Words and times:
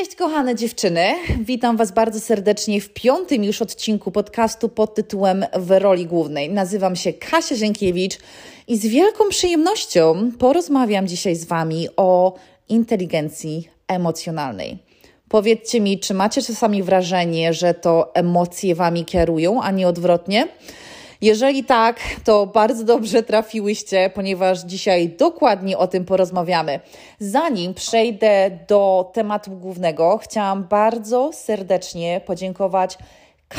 Cześć, 0.00 0.16
kochane 0.16 0.54
dziewczyny. 0.54 1.14
Witam 1.40 1.76
Was 1.76 1.92
bardzo 1.92 2.20
serdecznie 2.20 2.80
w 2.80 2.88
piątym 2.92 3.44
już 3.44 3.62
odcinku 3.62 4.10
podcastu 4.10 4.68
pod 4.68 4.94
tytułem 4.94 5.44
W 5.58 5.70
roli 5.70 6.06
głównej. 6.06 6.50
Nazywam 6.50 6.96
się 6.96 7.12
Kasia 7.12 7.56
Zienkiewicz 7.56 8.18
i 8.68 8.76
z 8.76 8.86
wielką 8.86 9.28
przyjemnością 9.28 10.30
porozmawiam 10.38 11.06
dzisiaj 11.06 11.36
z 11.36 11.44
Wami 11.44 11.88
o 11.96 12.34
inteligencji 12.68 13.68
emocjonalnej. 13.88 14.78
Powiedzcie 15.28 15.80
mi, 15.80 15.98
czy 15.98 16.14
macie 16.14 16.42
czasami 16.42 16.82
wrażenie, 16.82 17.54
że 17.54 17.74
to 17.74 18.14
emocje 18.14 18.74
Wami 18.74 19.04
kierują, 19.04 19.62
a 19.62 19.70
nie 19.70 19.88
odwrotnie? 19.88 20.48
Jeżeli 21.20 21.64
tak, 21.64 22.00
to 22.24 22.46
bardzo 22.46 22.84
dobrze 22.84 23.22
trafiłyście, 23.22 24.10
ponieważ 24.14 24.60
dzisiaj 24.60 25.08
dokładnie 25.08 25.78
o 25.78 25.86
tym 25.86 26.04
porozmawiamy. 26.04 26.80
Zanim 27.18 27.74
przejdę 27.74 28.50
do 28.68 29.10
tematu 29.14 29.50
głównego, 29.50 30.18
chciałam 30.18 30.64
bardzo 30.64 31.30
serdecznie 31.32 32.20
podziękować 32.26 32.98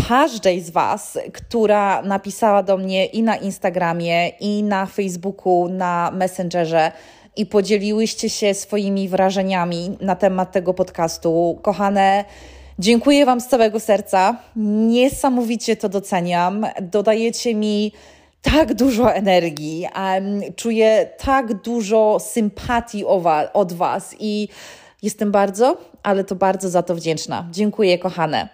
każdej 0.07 0.61
z 0.61 0.69
Was, 0.69 1.19
która 1.33 2.01
napisała 2.01 2.63
do 2.63 2.77
mnie 2.77 3.05
i 3.05 3.23
na 3.23 3.35
Instagramie, 3.35 4.29
i 4.29 4.63
na 4.63 4.85
Facebooku, 4.85 5.67
na 5.69 6.11
Messengerze 6.13 6.91
i 7.35 7.45
podzieliłyście 7.45 8.29
się 8.29 8.53
swoimi 8.53 9.09
wrażeniami 9.09 9.97
na 10.01 10.15
temat 10.15 10.51
tego 10.51 10.73
podcastu. 10.73 11.59
Kochane, 11.61 12.25
Dziękuję 12.81 13.25
Wam 13.25 13.41
z 13.41 13.47
całego 13.47 13.79
serca. 13.79 14.37
Niesamowicie 14.55 15.75
to 15.75 15.89
doceniam. 15.89 16.65
Dodajecie 16.81 17.55
mi 17.55 17.91
tak 18.41 18.73
dużo 18.73 19.13
energii, 19.13 19.87
czuję 20.55 21.09
tak 21.17 21.61
dużo 21.61 22.17
sympatii 22.19 23.05
od 23.53 23.73
Was 23.73 24.15
i 24.19 24.47
jestem 25.01 25.31
bardzo, 25.31 25.77
ale 26.03 26.23
to 26.23 26.35
bardzo 26.35 26.69
za 26.69 26.83
to 26.83 26.95
wdzięczna. 26.95 27.47
Dziękuję, 27.51 27.99
kochane. 27.99 28.49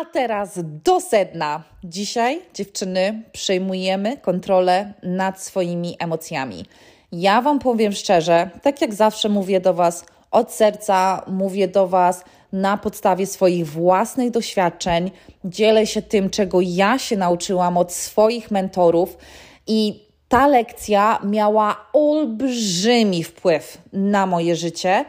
A 0.00 0.04
teraz 0.04 0.58
do 0.84 1.00
sedna. 1.00 1.62
Dzisiaj, 1.84 2.40
dziewczyny, 2.54 3.22
przejmujemy 3.32 4.16
kontrolę 4.16 4.92
nad 5.02 5.42
swoimi 5.42 5.96
emocjami. 5.98 6.64
Ja 7.12 7.42
Wam 7.42 7.58
powiem 7.58 7.92
szczerze, 7.92 8.50
tak 8.62 8.80
jak 8.80 8.94
zawsze 8.94 9.28
mówię 9.28 9.60
do 9.60 9.74
Was 9.74 10.04
od 10.30 10.52
serca, 10.52 11.22
mówię 11.26 11.68
do 11.68 11.86
Was 11.86 12.24
na 12.52 12.76
podstawie 12.76 13.26
swoich 13.26 13.66
własnych 13.66 14.30
doświadczeń, 14.30 15.10
dzielę 15.44 15.86
się 15.86 16.02
tym, 16.02 16.30
czego 16.30 16.60
ja 16.60 16.98
się 16.98 17.16
nauczyłam 17.16 17.76
od 17.76 17.92
swoich 17.92 18.50
mentorów 18.50 19.18
i 19.66 20.08
ta 20.28 20.46
lekcja 20.46 21.18
miała 21.24 21.86
olbrzymi 21.92 23.24
wpływ 23.24 23.78
na 23.92 24.26
moje 24.26 24.56
życie. 24.56 25.04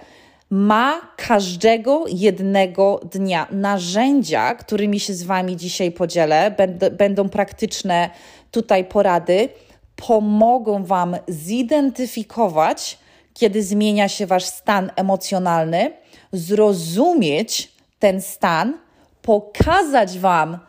Ma 0.49 1.01
każdego 1.17 2.05
jednego 2.07 2.99
dnia. 3.11 3.47
Narzędzia, 3.51 4.55
którymi 4.55 4.99
się 4.99 5.13
z 5.13 5.23
Wami 5.23 5.57
dzisiaj 5.57 5.91
podzielę, 5.91 6.55
będą, 6.91 7.29
praktyczne 7.29 8.09
tutaj 8.51 8.85
porady, 8.85 9.49
pomogą 9.95 10.83
Wam 10.83 11.15
zidentyfikować, 11.27 12.97
kiedy 13.33 13.63
zmienia 13.63 14.07
się 14.07 14.27
Wasz 14.27 14.45
stan 14.45 14.91
emocjonalny 14.95 15.91
zrozumieć 16.31 17.71
ten 17.99 18.21
stan, 18.21 18.77
pokazać 19.21 20.19
Wam, 20.19 20.59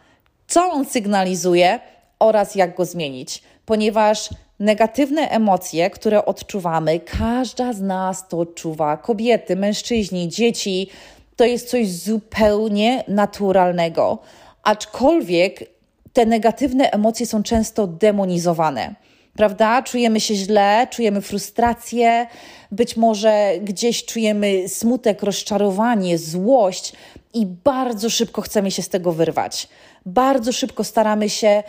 co 0.47 0.73
on 0.73 0.85
sygnalizuje 0.85 1.81
oraz 2.19 2.55
jak 2.55 2.77
go 2.77 2.85
zmienić, 2.85 3.43
ponieważ 3.67 4.29
negatywne 4.61 5.29
emocje, 5.29 5.91
które 5.91 6.25
odczuwamy, 6.25 7.01
każda 7.01 7.73
z 7.73 7.81
nas 7.81 8.29
to 8.29 8.39
odczuwa 8.39 8.97
kobiety, 8.97 9.57
mężczyźni, 9.57 10.29
dzieci 10.29 10.89
to 11.37 11.45
jest 11.45 11.71
coś 11.71 11.89
zupełnie 11.89 13.05
naturalnego. 13.09 14.19
Aczkolwiek 14.63 15.71
te 16.13 16.27
negatywne 16.27 16.91
emocje 16.91 17.27
są 17.27 17.43
często 17.43 17.87
demonizowane 17.87 18.95
prawda? 19.41 19.83
Czujemy 19.83 20.21
się 20.21 20.35
źle, 20.35 20.87
czujemy 20.91 21.21
frustrację, 21.21 22.27
być 22.73 22.97
może 22.97 23.53
gdzieś 23.63 24.05
czujemy 24.05 24.69
smutek, 24.69 25.23
rozczarowanie, 25.23 26.19
złość 26.19 26.93
i 27.35 27.47
bardzo 27.47 28.11
szybko 28.11 28.43
chcemy 28.43 28.71
się 28.71 28.83
z 28.83 28.89
tego 28.89 29.13
wyrwać. 29.13 29.69
Bardzo 30.07 30.53
szybko 30.53 30.85
staramy 30.85 31.29
się 31.29 31.63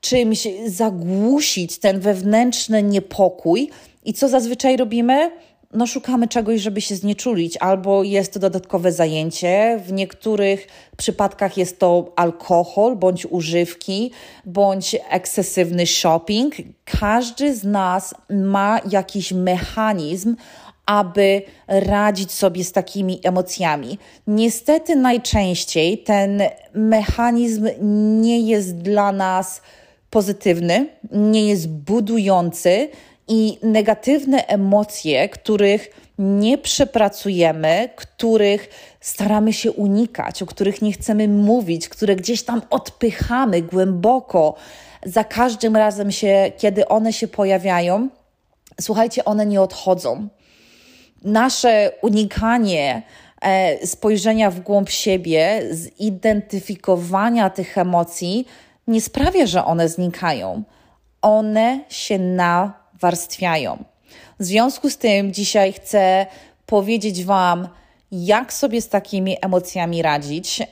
czymś 0.00 0.48
zagłusić 0.66 1.78
ten 1.78 2.00
wewnętrzny 2.00 2.82
niepokój. 2.82 3.70
I 4.04 4.14
co 4.14 4.28
zazwyczaj 4.28 4.76
robimy? 4.76 5.30
No 5.74 5.86
szukamy 5.86 6.28
czegoś, 6.28 6.60
żeby 6.60 6.80
się 6.80 6.96
znieczulić, 6.96 7.56
albo 7.56 8.02
jest 8.02 8.32
to 8.32 8.40
dodatkowe 8.40 8.92
zajęcie. 8.92 9.80
W 9.86 9.92
niektórych 9.92 10.68
przypadkach 10.96 11.56
jest 11.56 11.78
to 11.78 12.12
alkohol, 12.16 12.96
bądź 12.96 13.26
używki, 13.26 14.10
bądź 14.44 14.96
ekscesywny 15.10 15.86
shopping. 15.86 16.54
Każdy 16.84 17.54
z 17.54 17.64
nas 17.64 18.14
ma 18.30 18.80
jakiś 18.90 19.32
mechanizm, 19.32 20.36
aby 20.86 21.42
radzić 21.66 22.32
sobie 22.32 22.64
z 22.64 22.72
takimi 22.72 23.20
emocjami. 23.24 23.98
Niestety, 24.26 24.96
najczęściej 24.96 25.98
ten 25.98 26.42
mechanizm 26.74 27.68
nie 28.20 28.40
jest 28.40 28.76
dla 28.76 29.12
nas 29.12 29.62
pozytywny, 30.10 30.88
nie 31.12 31.48
jest 31.48 31.68
budujący 31.68 32.88
i 33.28 33.58
negatywne 33.62 34.46
emocje, 34.46 35.28
których 35.28 35.88
nie 36.18 36.58
przepracujemy, 36.58 37.88
których 37.96 38.68
staramy 39.00 39.52
się 39.52 39.72
unikać, 39.72 40.42
o 40.42 40.46
których 40.46 40.82
nie 40.82 40.92
chcemy 40.92 41.28
mówić, 41.28 41.88
które 41.88 42.16
gdzieś 42.16 42.42
tam 42.42 42.62
odpychamy 42.70 43.62
głęboko, 43.62 44.54
za 45.04 45.24
każdym 45.24 45.76
razem 45.76 46.12
się, 46.12 46.52
kiedy 46.56 46.88
one 46.88 47.12
się 47.12 47.28
pojawiają, 47.28 48.08
słuchajcie, 48.80 49.24
one 49.24 49.46
nie 49.46 49.62
odchodzą. 49.62 50.28
Nasze 51.22 51.92
unikanie 52.02 53.02
e, 53.40 53.86
spojrzenia 53.86 54.50
w 54.50 54.60
głąb 54.60 54.90
siebie, 54.90 55.62
zidentyfikowania 55.70 57.50
tych 57.50 57.78
emocji 57.78 58.46
nie 58.86 59.00
sprawia, 59.00 59.46
że 59.46 59.64
one 59.64 59.88
znikają. 59.88 60.62
One 61.22 61.80
się 61.88 62.18
na 62.18 62.77
warstwiają. 63.00 63.84
W 64.40 64.44
związku 64.44 64.90
z 64.90 64.96
tym 64.96 65.32
dzisiaj 65.32 65.72
chcę 65.72 66.26
powiedzieć 66.66 67.24
Wam, 67.24 67.68
jak 68.12 68.52
sobie 68.52 68.82
z 68.82 68.88
takimi 68.88 69.36
emocjami 69.42 70.02
radzić. 70.02 70.62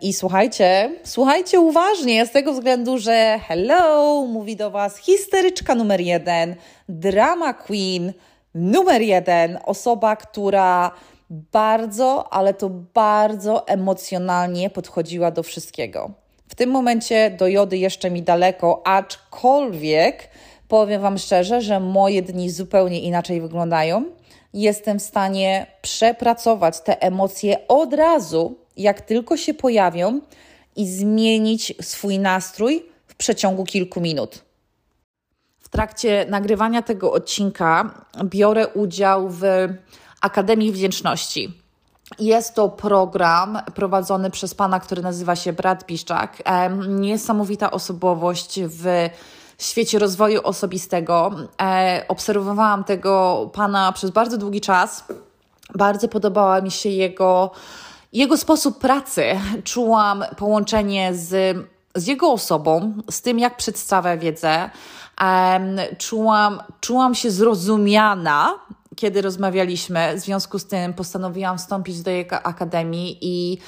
I 0.00 0.12
słuchajcie, 0.12 0.92
słuchajcie 1.04 1.60
uważnie, 1.60 2.26
z 2.26 2.30
tego 2.30 2.52
względu, 2.52 2.98
że 2.98 3.40
hello, 3.48 4.22
mówi 4.26 4.56
do 4.56 4.70
Was 4.70 4.96
histeryczka 4.96 5.74
numer 5.74 6.00
jeden, 6.00 6.54
drama 6.88 7.54
queen 7.54 8.12
numer 8.54 9.02
jeden, 9.02 9.58
osoba, 9.64 10.16
która 10.16 10.90
bardzo, 11.30 12.32
ale 12.32 12.54
to 12.54 12.70
bardzo 12.94 13.68
emocjonalnie 13.68 14.70
podchodziła 14.70 15.30
do 15.30 15.42
wszystkiego. 15.42 16.10
W 16.48 16.54
tym 16.54 16.70
momencie 16.70 17.30
do 17.30 17.48
jody 17.48 17.78
jeszcze 17.78 18.10
mi 18.10 18.22
daleko, 18.22 18.82
aczkolwiek 18.86 20.28
Powiem 20.68 21.02
Wam 21.02 21.18
szczerze, 21.18 21.60
że 21.60 21.80
moje 21.80 22.22
dni 22.22 22.50
zupełnie 22.50 23.00
inaczej 23.00 23.40
wyglądają. 23.40 24.04
Jestem 24.54 24.98
w 24.98 25.02
stanie 25.02 25.66
przepracować 25.82 26.80
te 26.80 27.02
emocje 27.02 27.68
od 27.68 27.94
razu, 27.94 28.58
jak 28.76 29.00
tylko 29.00 29.36
się 29.36 29.54
pojawią, 29.54 30.20
i 30.76 30.86
zmienić 30.86 31.74
swój 31.80 32.18
nastrój 32.18 32.86
w 33.06 33.14
przeciągu 33.14 33.64
kilku 33.64 34.00
minut. 34.00 34.44
W 35.58 35.68
trakcie 35.68 36.26
nagrywania 36.28 36.82
tego 36.82 37.12
odcinka 37.12 38.04
biorę 38.24 38.68
udział 38.68 39.28
w 39.28 39.42
Akademii 40.20 40.72
Wdzięczności. 40.72 41.54
Jest 42.18 42.54
to 42.54 42.68
program 42.68 43.58
prowadzony 43.74 44.30
przez 44.30 44.54
pana, 44.54 44.80
który 44.80 45.02
nazywa 45.02 45.36
się 45.36 45.52
Brad 45.52 45.86
Biszczak. 45.86 46.42
Niesamowita 46.88 47.70
osobowość 47.70 48.60
w 48.62 49.08
świecie 49.58 49.98
rozwoju 49.98 50.40
osobistego. 50.44 51.30
E, 51.62 52.04
obserwowałam 52.08 52.84
tego 52.84 53.50
pana 53.52 53.92
przez 53.92 54.10
bardzo 54.10 54.38
długi 54.38 54.60
czas. 54.60 55.04
Bardzo 55.74 56.08
podobała 56.08 56.60
mi 56.60 56.70
się 56.70 56.88
jego, 56.88 57.50
jego 58.12 58.36
sposób 58.36 58.78
pracy. 58.78 59.24
Czułam 59.64 60.24
połączenie 60.36 61.14
z, 61.14 61.56
z 61.94 62.06
jego 62.06 62.32
osobą, 62.32 62.94
z 63.10 63.22
tym, 63.22 63.38
jak 63.38 63.56
przedstawia 63.56 64.16
wiedzę. 64.16 64.70
E, 65.20 65.96
czułam, 65.98 66.62
czułam 66.80 67.14
się 67.14 67.30
zrozumiana, 67.30 68.54
kiedy 68.96 69.22
rozmawialiśmy. 69.22 70.14
W 70.16 70.20
związku 70.20 70.58
z 70.58 70.66
tym 70.66 70.94
postanowiłam 70.94 71.58
wstąpić 71.58 72.02
do 72.02 72.10
jego 72.10 72.42
akademii 72.42 73.18
i 73.20 73.58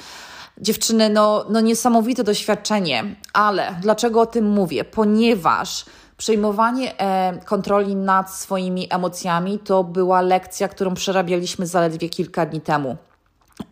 Dziewczyny, 0.59 1.09
no, 1.09 1.45
no 1.49 1.61
niesamowite 1.61 2.23
doświadczenie, 2.23 3.15
ale 3.33 3.75
dlaczego 3.81 4.21
o 4.21 4.25
tym 4.25 4.49
mówię? 4.49 4.83
Ponieważ 4.83 5.85
przejmowanie 6.17 6.99
e, 6.99 7.39
kontroli 7.45 7.95
nad 7.95 8.33
swoimi 8.33 8.87
emocjami 8.89 9.59
to 9.59 9.83
była 9.83 10.21
lekcja, 10.21 10.67
którą 10.67 10.93
przerabialiśmy 10.93 11.67
zaledwie 11.67 12.09
kilka 12.09 12.45
dni 12.45 12.61
temu. 12.61 12.97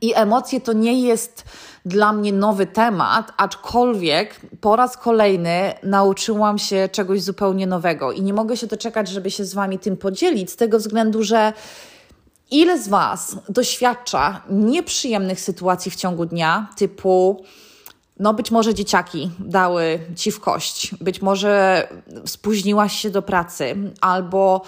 I 0.01 0.13
emocje 0.15 0.61
to 0.61 0.73
nie 0.73 1.01
jest 1.01 1.43
dla 1.85 2.13
mnie 2.13 2.33
nowy 2.33 2.65
temat, 2.65 3.33
aczkolwiek 3.37 4.41
po 4.61 4.75
raz 4.75 4.97
kolejny 4.97 5.73
nauczyłam 5.83 6.57
się 6.57 6.89
czegoś 6.91 7.21
zupełnie 7.21 7.67
nowego 7.67 8.11
i 8.11 8.21
nie 8.21 8.33
mogę 8.33 8.57
się 8.57 8.67
doczekać, 8.67 9.07
żeby 9.07 9.31
się 9.31 9.45
z 9.45 9.53
Wami 9.53 9.79
tym 9.79 9.97
podzielić, 9.97 10.51
z 10.51 10.55
tego 10.55 10.77
względu, 10.77 11.23
że 11.23 11.53
ile 12.51 12.79
z 12.79 12.87
Was 12.87 13.37
doświadcza 13.49 14.41
nieprzyjemnych 14.49 15.41
sytuacji 15.41 15.91
w 15.91 15.95
ciągu 15.95 16.25
dnia, 16.25 16.67
typu 16.77 17.43
no 18.19 18.33
być 18.33 18.51
może 18.51 18.73
dzieciaki 18.73 19.31
dały 19.39 19.99
ci 20.15 20.31
w 20.31 20.39
kość, 20.39 20.95
być 21.01 21.21
może 21.21 21.87
spóźniłaś 22.25 22.93
się 22.93 23.09
do 23.09 23.21
pracy, 23.21 23.75
albo 24.01 24.61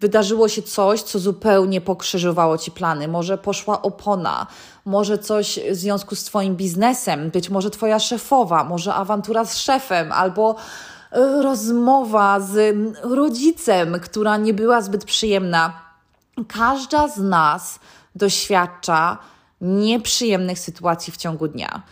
wydarzyło 0.00 0.48
się 0.48 0.62
coś, 0.62 1.02
co 1.02 1.18
zupełnie 1.18 1.80
pokrzyżowało 1.80 2.58
ci 2.58 2.70
plany. 2.70 3.08
Może 3.08 3.38
poszła 3.38 3.82
opona, 3.82 4.46
może 4.84 5.18
coś 5.18 5.60
w 5.70 5.74
związku 5.74 6.14
z 6.14 6.24
Twoim 6.24 6.56
biznesem, 6.56 7.30
być 7.30 7.50
może 7.50 7.70
Twoja 7.70 7.98
szefowa, 7.98 8.64
może 8.64 8.94
awantura 8.94 9.44
z 9.44 9.58
szefem, 9.58 10.12
albo 10.12 10.56
e, 11.12 11.42
rozmowa 11.42 12.40
z 12.40 12.76
rodzicem, 13.02 14.00
która 14.00 14.36
nie 14.36 14.54
była 14.54 14.82
zbyt 14.82 15.04
przyjemna. 15.04 15.83
Każda 16.48 17.08
z 17.08 17.18
nas 17.18 17.80
doświadcza 18.14 19.18
nieprzyjemnych 19.60 20.58
sytuacji 20.58 21.12
w 21.12 21.16
ciągu 21.16 21.48
dnia. 21.48 21.82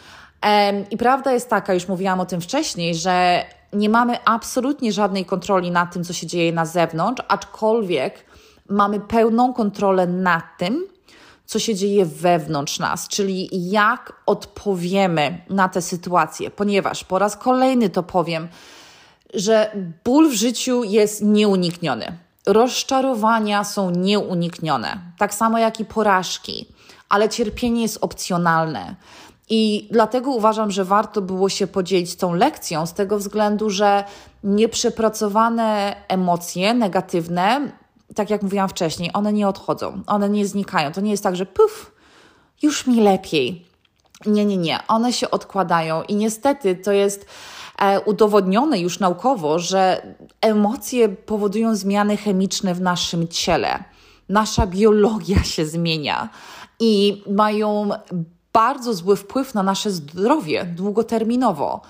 I 0.91 0.97
prawda 0.97 1.33
jest 1.33 1.51
taka, 1.51 1.75
już 1.75 1.89
mówiłam 1.89 2.21
o 2.21 2.27
tym 2.27 2.41
wcześniej, 2.41 2.95
że 2.95 3.45
nie 3.73 3.89
mamy 3.89 4.25
absolutnie 4.25 4.93
żadnej 4.93 5.25
kontroli 5.25 5.71
nad 5.71 5.93
tym, 5.93 6.05
co 6.05 6.13
się 6.13 6.27
dzieje 6.27 6.53
na 6.53 6.67
zewnątrz, 6.67 7.23
aczkolwiek 7.29 8.25
mamy 8.69 9.01
pełną 9.01 9.53
kontrolę 9.53 10.07
nad 10.07 10.45
tym, 10.59 10.87
co 11.47 11.59
się 11.59 11.75
dzieje 11.75 12.07
wewnątrz 12.07 12.79
nas, 12.79 13.09
czyli 13.09 13.49
jak 13.71 14.13
odpowiemy 14.27 15.45
na 15.51 15.69
tę 15.69 15.83
sytuację, 15.83 16.51
ponieważ 16.51 17.05
po 17.05 17.19
raz 17.19 17.37
kolejny 17.37 17.91
to 17.91 18.03
powiem, 18.03 18.49
że 19.35 19.77
ból 20.05 20.31
w 20.31 20.35
życiu 20.35 20.85
jest 20.85 21.23
nieunikniony. 21.23 22.19
Rozczarowania 22.47 23.65
są 23.65 23.91
nieuniknione, 23.91 24.99
tak 25.19 25.35
samo 25.35 25.59
jak 25.59 25.81
i 25.81 25.85
porażki, 25.85 26.67
ale 27.09 27.29
cierpienie 27.29 27.83
jest 27.83 27.99
opcjonalne. 28.01 28.95
I 29.51 29.89
dlatego 29.91 30.31
uważam, 30.31 30.71
że 30.71 30.85
warto 30.85 31.23
było 31.23 31.49
się 31.49 31.67
podzielić 31.67 32.17
tą 32.17 32.35
lekcją, 32.35 32.87
z 32.87 32.93
tego 32.93 33.19
względu, 33.19 33.71
że 33.71 34.05
nieprzepracowane 34.45 35.97
emocje 36.09 36.75
negatywne, 36.75 37.73
tak 38.15 38.31
jak 38.31 38.43
mówiłam 38.43 38.69
wcześniej, 38.69 39.11
one 39.15 39.33
nie 39.33 39.49
odchodzą, 39.49 40.03
one 40.07 40.29
nie 40.29 40.47
znikają. 40.47 40.93
To 40.93 41.01
nie 41.01 41.11
jest 41.11 41.23
tak, 41.23 41.37
że 41.37 41.47
puf, 41.47 41.93
już 42.63 42.87
mi 42.87 43.01
lepiej. 43.01 43.67
Nie, 44.27 44.45
nie, 44.45 44.57
nie. 44.57 44.79
One 44.89 45.13
się 45.13 45.31
odkładają 45.31 46.03
i 46.03 46.15
niestety 46.15 46.77
to 46.77 46.93
jest 46.93 47.27
udowodnione 48.05 48.79
już 48.79 49.01
naukowo, 49.01 49.59
że 49.59 50.15
emocje 50.41 51.09
powodują 51.09 51.77
zmiany 51.77 52.17
chemiczne 52.17 52.75
w 52.75 52.81
naszym 52.81 53.29
ciele. 53.29 53.85
Nasza 54.29 54.67
biologia 54.67 55.43
się 55.43 55.67
zmienia 55.67 56.29
i 56.81 57.23
mają 57.31 57.91
bardzo 58.53 58.95
zły 58.95 59.17
wpływ 59.17 59.55
na 59.55 59.63
nasze 59.63 59.91
zdrowie 59.91 60.65
długoterminowo. 60.65 61.81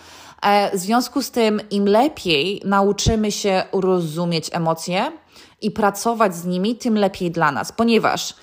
E, 0.42 0.78
w 0.78 0.80
związku 0.80 1.22
z 1.22 1.30
tym, 1.30 1.60
im 1.70 1.88
lepiej 1.88 2.62
nauczymy 2.64 3.32
się 3.32 3.62
rozumieć 3.72 4.50
emocje 4.52 5.12
i 5.60 5.70
pracować 5.70 6.34
z 6.34 6.44
nimi, 6.44 6.76
tym 6.76 6.98
lepiej 6.98 7.30
dla 7.30 7.52
nas, 7.52 7.72
ponieważ 7.72 8.34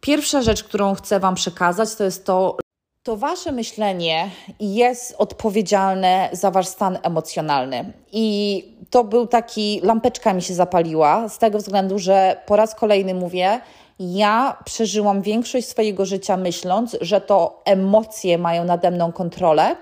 pierwsza 0.00 0.42
rzecz, 0.42 0.64
którą 0.64 0.94
chcę 0.94 1.20
Wam 1.20 1.34
przekazać, 1.34 1.94
to 1.94 2.04
jest 2.04 2.26
to, 2.26 2.56
to 3.04 3.16
Wasze 3.16 3.52
myślenie 3.52 4.30
jest 4.60 5.14
odpowiedzialne 5.18 6.28
za 6.32 6.50
Wasz 6.50 6.66
stan 6.66 6.98
emocjonalny. 7.02 7.92
I 8.12 8.64
to 8.90 9.04
był 9.04 9.26
taki, 9.26 9.80
lampeczka 9.82 10.32
mi 10.32 10.42
się 10.42 10.54
zapaliła, 10.54 11.28
z 11.28 11.38
tego 11.38 11.58
względu, 11.58 11.98
że 11.98 12.36
po 12.46 12.56
raz 12.56 12.74
kolejny 12.74 13.14
mówię, 13.14 13.60
ja 14.00 14.56
przeżyłam 14.64 15.22
większość 15.22 15.68
swojego 15.68 16.06
życia 16.06 16.36
myśląc, 16.36 16.96
że 17.00 17.20
to 17.20 17.62
emocje 17.64 18.38
mają 18.38 18.64
nade 18.64 18.90
mną 18.90 19.12
kontrolę, 19.12 19.76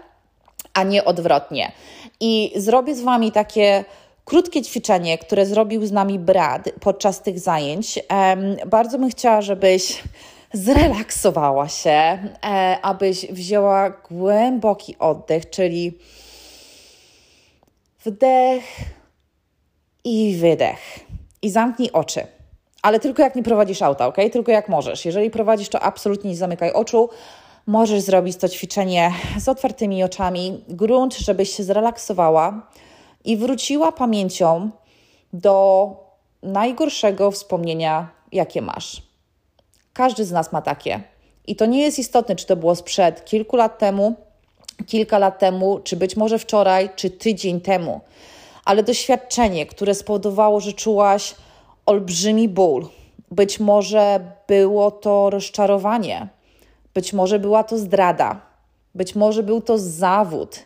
a 0.74 0.82
nie 0.82 1.04
odwrotnie. 1.04 1.72
I 2.20 2.52
zrobię 2.56 2.94
z 2.94 3.00
Wami 3.00 3.32
takie 3.32 3.84
krótkie 4.24 4.62
ćwiczenie, 4.62 5.18
które 5.18 5.46
zrobił 5.46 5.86
z 5.86 5.92
nami 5.92 6.18
Brad 6.18 6.68
podczas 6.80 7.22
tych 7.22 7.40
zajęć. 7.40 8.00
bardzo 8.66 8.98
bym 8.98 9.10
chciała, 9.10 9.42
żebyś 9.42 10.02
zrelaksowała 10.52 11.68
się, 11.68 11.90
e, 11.90 12.78
abyś 12.82 13.26
wzięła 13.26 13.90
głęboki 13.90 14.98
oddech, 14.98 15.50
czyli 15.50 15.98
wdech 18.04 18.64
i 20.04 20.36
wydech. 20.36 21.00
I 21.42 21.50
zamknij 21.50 21.92
oczy 21.92 22.26
ale 22.82 23.00
tylko 23.00 23.22
jak 23.22 23.34
nie 23.34 23.42
prowadzisz 23.42 23.82
auta, 23.82 24.06
ok? 24.06 24.16
Tylko 24.32 24.52
jak 24.52 24.68
możesz. 24.68 25.04
Jeżeli 25.04 25.30
prowadzisz, 25.30 25.68
to 25.68 25.80
absolutnie 25.80 26.30
nie 26.30 26.36
zamykaj 26.36 26.72
oczu. 26.72 27.08
Możesz 27.66 28.00
zrobić 28.00 28.36
to 28.36 28.48
ćwiczenie 28.48 29.12
z 29.38 29.48
otwartymi 29.48 30.04
oczami. 30.04 30.64
Grunt, 30.68 31.16
żebyś 31.18 31.56
się 31.56 31.64
zrelaksowała 31.64 32.66
i 33.24 33.36
wróciła 33.36 33.92
pamięcią 33.92 34.70
do 35.32 35.88
najgorszego 36.42 37.30
wspomnienia, 37.30 38.08
jakie 38.32 38.62
masz. 38.62 39.11
Każdy 39.92 40.24
z 40.24 40.32
nas 40.32 40.52
ma 40.52 40.62
takie. 40.62 41.02
I 41.46 41.56
to 41.56 41.66
nie 41.66 41.82
jest 41.82 41.98
istotne, 41.98 42.36
czy 42.36 42.46
to 42.46 42.56
było 42.56 42.74
sprzed 42.74 43.24
kilku 43.24 43.56
lat 43.56 43.78
temu, 43.78 44.14
kilka 44.86 45.18
lat 45.18 45.38
temu, 45.38 45.80
czy 45.84 45.96
być 45.96 46.16
może 46.16 46.38
wczoraj, 46.38 46.90
czy 46.96 47.10
tydzień 47.10 47.60
temu. 47.60 48.00
Ale 48.64 48.82
doświadczenie, 48.82 49.66
które 49.66 49.94
spowodowało, 49.94 50.60
że 50.60 50.72
czułaś 50.72 51.34
olbrzymi 51.86 52.48
ból. 52.48 52.86
Być 53.30 53.60
może 53.60 54.20
było 54.46 54.90
to 54.90 55.30
rozczarowanie, 55.30 56.28
być 56.94 57.12
może 57.12 57.38
była 57.38 57.64
to 57.64 57.78
zdrada, 57.78 58.40
być 58.94 59.14
może 59.14 59.42
był 59.42 59.60
to 59.60 59.78
zawód, 59.78 60.58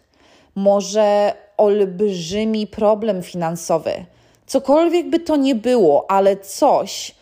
może 0.55 1.35
olbrzymi 1.57 2.67
problem 2.67 3.23
finansowy. 3.23 4.05
Cokolwiek 4.47 5.11
by 5.11 5.21
to 5.21 5.37
nie 5.37 5.55
było, 5.55 6.11
ale 6.11 6.37
coś, 6.37 7.15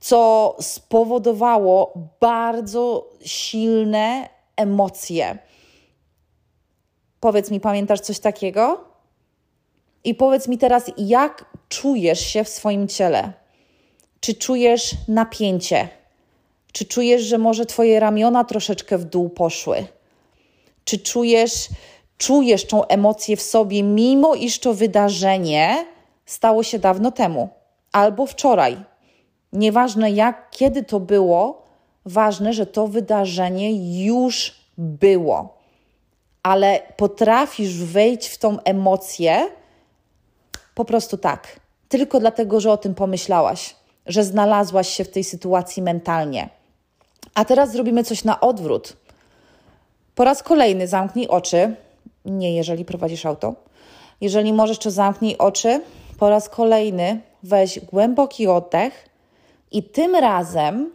co 0.00 0.56
spowodowało 0.60 1.94
bardzo 2.20 3.10
silne 3.24 4.28
emocje. 4.56 5.38
Powiedz 7.20 7.50
mi, 7.50 7.60
pamiętasz 7.60 8.00
coś 8.00 8.18
takiego? 8.18 8.84
I 10.04 10.14
powiedz 10.14 10.48
mi 10.48 10.58
teraz, 10.58 10.90
jak 10.98 11.44
czujesz 11.68 12.20
się 12.20 12.44
w 12.44 12.48
swoim 12.48 12.88
ciele? 12.88 13.32
Czy 14.20 14.34
czujesz 14.34 14.94
napięcie? 15.08 15.88
Czy 16.72 16.84
czujesz, 16.84 17.22
że 17.22 17.38
może 17.38 17.66
twoje 17.66 18.00
ramiona 18.00 18.44
troszeczkę 18.44 18.98
w 18.98 19.04
dół 19.04 19.28
poszły? 19.28 19.86
Czy 20.84 20.98
czujesz, 20.98 21.68
czujesz 22.18 22.66
tą 22.66 22.86
emocję 22.86 23.36
w 23.36 23.42
sobie, 23.42 23.82
mimo 23.82 24.34
iż 24.34 24.58
to 24.58 24.74
wydarzenie 24.74 25.86
stało 26.26 26.62
się 26.62 26.78
dawno 26.78 27.10
temu 27.10 27.48
albo 27.92 28.26
wczoraj? 28.26 28.89
Nieważne 29.52 30.10
jak, 30.10 30.50
kiedy 30.50 30.82
to 30.82 31.00
było, 31.00 31.62
ważne, 32.04 32.52
że 32.52 32.66
to 32.66 32.86
wydarzenie 32.86 34.04
już 34.06 34.60
było, 34.78 35.58
ale 36.42 36.82
potrafisz 36.96 37.84
wejść 37.84 38.28
w 38.28 38.38
tą 38.38 38.62
emocję 38.62 39.46
po 40.74 40.84
prostu 40.84 41.16
tak, 41.16 41.60
tylko 41.88 42.20
dlatego, 42.20 42.60
że 42.60 42.72
o 42.72 42.76
tym 42.76 42.94
pomyślałaś, 42.94 43.76
że 44.06 44.24
znalazłaś 44.24 44.88
się 44.88 45.04
w 45.04 45.10
tej 45.10 45.24
sytuacji 45.24 45.82
mentalnie. 45.82 46.48
A 47.34 47.44
teraz 47.44 47.72
zrobimy 47.72 48.04
coś 48.04 48.24
na 48.24 48.40
odwrót. 48.40 48.96
Po 50.14 50.24
raz 50.24 50.42
kolejny 50.42 50.88
zamknij 50.88 51.28
oczy. 51.28 51.74
Nie, 52.24 52.56
jeżeli 52.56 52.84
prowadzisz 52.84 53.26
auto. 53.26 53.54
Jeżeli 54.20 54.52
możesz, 54.52 54.78
to 54.78 54.90
zamknij 54.90 55.38
oczy. 55.38 55.80
Po 56.18 56.30
raz 56.30 56.48
kolejny 56.48 57.20
weź 57.42 57.80
głęboki 57.80 58.46
oddech 58.46 59.09
i 59.72 59.82
tym 59.82 60.16
razem 60.16 60.90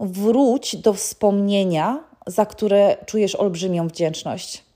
wróć 0.00 0.76
do 0.76 0.92
wspomnienia, 0.92 2.04
za 2.26 2.46
które 2.46 2.96
czujesz 3.06 3.34
olbrzymią 3.34 3.88
wdzięczność. 3.88 4.68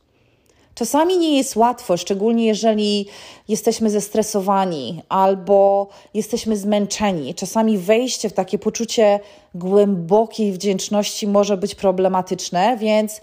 Czasami 0.74 1.18
nie 1.18 1.36
jest 1.36 1.56
łatwo, 1.56 1.96
szczególnie 1.96 2.46
jeżeli 2.46 3.06
jesteśmy 3.48 3.90
zestresowani 3.90 5.02
albo 5.08 5.88
jesteśmy 6.14 6.56
zmęczeni. 6.56 7.34
Czasami 7.34 7.78
wejście 7.78 8.28
w 8.28 8.32
takie 8.32 8.58
poczucie 8.58 9.20
głębokiej 9.54 10.52
wdzięczności 10.52 11.26
może 11.26 11.56
być 11.56 11.74
problematyczne, 11.74 12.76
więc 12.76 13.20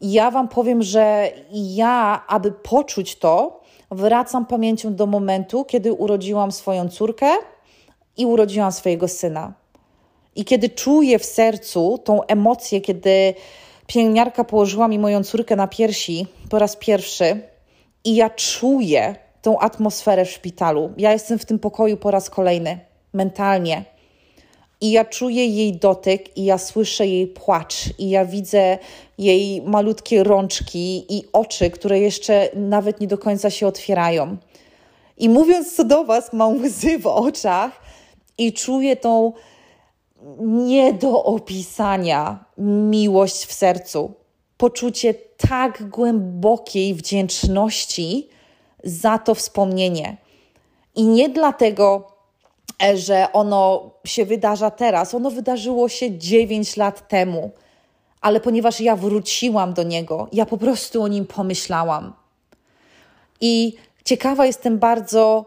ja 0.00 0.30
Wam 0.30 0.48
powiem, 0.48 0.82
że 0.82 1.30
ja, 1.52 2.24
aby 2.28 2.52
poczuć 2.52 3.16
to, 3.16 3.60
wracam 3.90 4.46
pamięcią 4.46 4.94
do 4.94 5.06
momentu, 5.06 5.64
kiedy 5.64 5.92
urodziłam 5.92 6.52
swoją 6.52 6.88
córkę 6.88 7.26
i 8.16 8.26
urodziłam 8.26 8.72
swojego 8.72 9.08
syna. 9.08 9.52
I 10.36 10.44
kiedy 10.44 10.68
czuję 10.68 11.18
w 11.18 11.24
sercu 11.24 11.98
tą 12.04 12.22
emocję, 12.22 12.80
kiedy 12.80 13.34
pielęgniarka 13.86 14.44
położyła 14.44 14.88
mi 14.88 14.98
moją 14.98 15.24
córkę 15.24 15.56
na 15.56 15.66
piersi 15.66 16.26
po 16.50 16.58
raz 16.58 16.76
pierwszy 16.76 17.40
i 18.04 18.14
ja 18.14 18.30
czuję 18.30 19.14
tą 19.42 19.58
atmosferę 19.58 20.24
w 20.24 20.30
szpitalu. 20.30 20.92
Ja 20.96 21.12
jestem 21.12 21.38
w 21.38 21.44
tym 21.44 21.58
pokoju 21.58 21.96
po 21.96 22.10
raz 22.10 22.30
kolejny, 22.30 22.78
mentalnie. 23.12 23.84
I 24.80 24.90
ja 24.90 25.04
czuję 25.04 25.46
jej 25.46 25.72
dotyk, 25.72 26.36
i 26.36 26.44
ja 26.44 26.58
słyszę 26.58 27.06
jej 27.06 27.26
płacz, 27.26 27.74
i 27.98 28.10
ja 28.10 28.24
widzę 28.24 28.78
jej 29.18 29.62
malutkie 29.62 30.24
rączki 30.24 31.06
i 31.08 31.24
oczy, 31.32 31.70
które 31.70 32.00
jeszcze 32.00 32.48
nawet 32.54 33.00
nie 33.00 33.06
do 33.06 33.18
końca 33.18 33.50
się 33.50 33.66
otwierają. 33.66 34.36
I 35.18 35.28
mówiąc 35.28 35.76
to 35.76 35.84
do 35.84 36.04
Was, 36.04 36.32
mam 36.32 36.62
łzy 36.62 36.98
w 36.98 37.06
oczach 37.06 37.85
i 38.38 38.52
czuję 38.52 38.96
tą 38.96 39.32
nie 40.38 40.92
do 40.92 41.24
opisania 41.24 42.44
miłość 42.90 43.44
w 43.44 43.52
sercu, 43.52 44.14
poczucie 44.56 45.14
tak 45.48 45.88
głębokiej 45.88 46.94
wdzięczności 46.94 48.28
za 48.84 49.18
to 49.18 49.34
wspomnienie. 49.34 50.16
I 50.94 51.04
nie 51.04 51.28
dlatego, 51.28 52.12
e, 52.82 52.96
że 52.96 53.32
ono 53.32 53.90
się 54.04 54.24
wydarza 54.24 54.70
teraz, 54.70 55.14
ono 55.14 55.30
wydarzyło 55.30 55.88
się 55.88 56.18
9 56.18 56.76
lat 56.76 57.08
temu, 57.08 57.50
ale 58.20 58.40
ponieważ 58.40 58.80
ja 58.80 58.96
wróciłam 58.96 59.74
do 59.74 59.82
niego, 59.82 60.28
ja 60.32 60.46
po 60.46 60.56
prostu 60.56 61.02
o 61.02 61.08
nim 61.08 61.26
pomyślałam. 61.26 62.12
I 63.40 63.74
ciekawa 64.04 64.46
jestem 64.46 64.78
bardzo, 64.78 65.44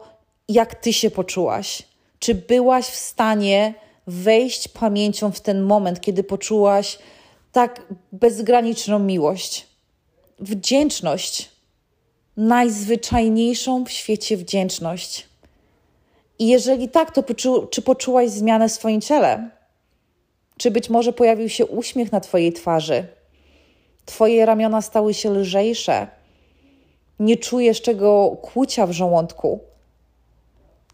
jak 0.50 0.76
ty 0.76 0.94
się 0.94 1.12
poczułaś. 1.12 1.89
Czy 2.20 2.36
byłaś 2.36 2.86
w 2.86 2.96
stanie 2.96 3.74
wejść 4.08 4.68
pamięcią 4.68 5.32
w 5.32 5.42
ten 5.42 5.62
moment, 5.62 6.02
kiedy 6.02 6.24
poczułaś 6.24 7.00
tak 7.52 7.82
bezgraniczną 8.12 9.00
miłość, 9.00 9.68
wdzięczność, 10.40 11.50
najzwyczajniejszą 12.38 13.86
w 13.86 13.92
świecie 13.92 14.38
wdzięczność. 14.38 15.28
I 16.40 16.48
jeżeli 16.48 16.90
tak, 16.90 17.12
to 17.12 17.24
poczu 17.24 17.68
czy 17.68 17.82
poczułaś 17.82 18.30
zmianę 18.30 18.70
w 18.70 18.72
swoim 18.72 19.02
ciele? 19.02 19.50
Czy 20.58 20.72
być 20.72 20.90
może 20.90 21.14
pojawił 21.14 21.50
się 21.50 21.66
uśmiech 21.66 22.12
na 22.12 22.20
Twojej 22.20 22.54
twarzy? 22.54 23.08
Twoje 24.06 24.46
ramiona 24.46 24.82
stały 24.82 25.14
się 25.14 25.30
lżejsze. 25.30 26.08
Nie 27.20 27.38
czujesz 27.38 27.82
czego 27.82 28.38
kłucia 28.42 28.88
w 28.88 28.92
żołądku. 28.92 29.60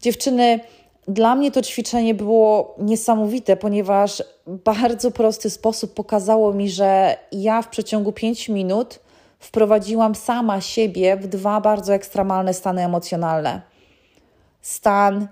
Dziewczyny, 0.02 0.60
dla 1.08 1.34
mnie 1.34 1.50
to 1.50 1.62
ćwiczenie 1.62 2.14
było 2.14 2.74
niesamowite, 2.78 3.56
ponieważ 3.56 4.22
bardzo 4.46 5.10
prosty 5.10 5.50
sposób 5.50 5.94
pokazało 5.94 6.52
mi, 6.52 6.70
że 6.70 7.16
ja 7.32 7.62
w 7.62 7.68
przeciągu 7.68 8.12
5 8.12 8.48
minut 8.48 9.00
wprowadziłam 9.38 10.14
sama 10.14 10.60
siebie 10.60 11.16
w 11.16 11.26
dwa 11.26 11.60
bardzo 11.60 11.94
ekstremalne 11.94 12.54
stany 12.54 12.84
emocjonalne: 12.84 13.62
stan 14.62 15.28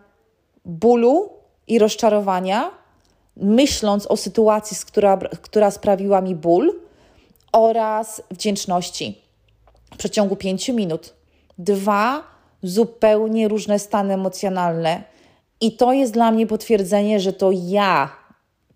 bólu 0.64 1.30
i 1.66 1.78
rozczarowania, 1.78 2.70
myśląc 3.36 4.06
o 4.06 4.16
sytuacji, 4.16 4.76
która, 4.86 5.16
która 5.16 5.70
sprawiła 5.70 6.20
mi 6.20 6.34
ból, 6.34 6.80
oraz 7.52 8.22
wdzięczności 8.30 9.22
w 9.94 9.96
przeciągu 9.96 10.36
5 10.36 10.68
minut. 10.68 11.14
Dwa 11.58 12.22
zupełnie 12.62 13.48
różne 13.48 13.78
stany 13.78 14.14
emocjonalne 14.14 15.13
i 15.64 15.72
to 15.72 15.92
jest 15.92 16.12
dla 16.12 16.30
mnie 16.30 16.46
potwierdzenie, 16.46 17.20
że 17.20 17.32
to 17.32 17.50
ja 17.52 18.16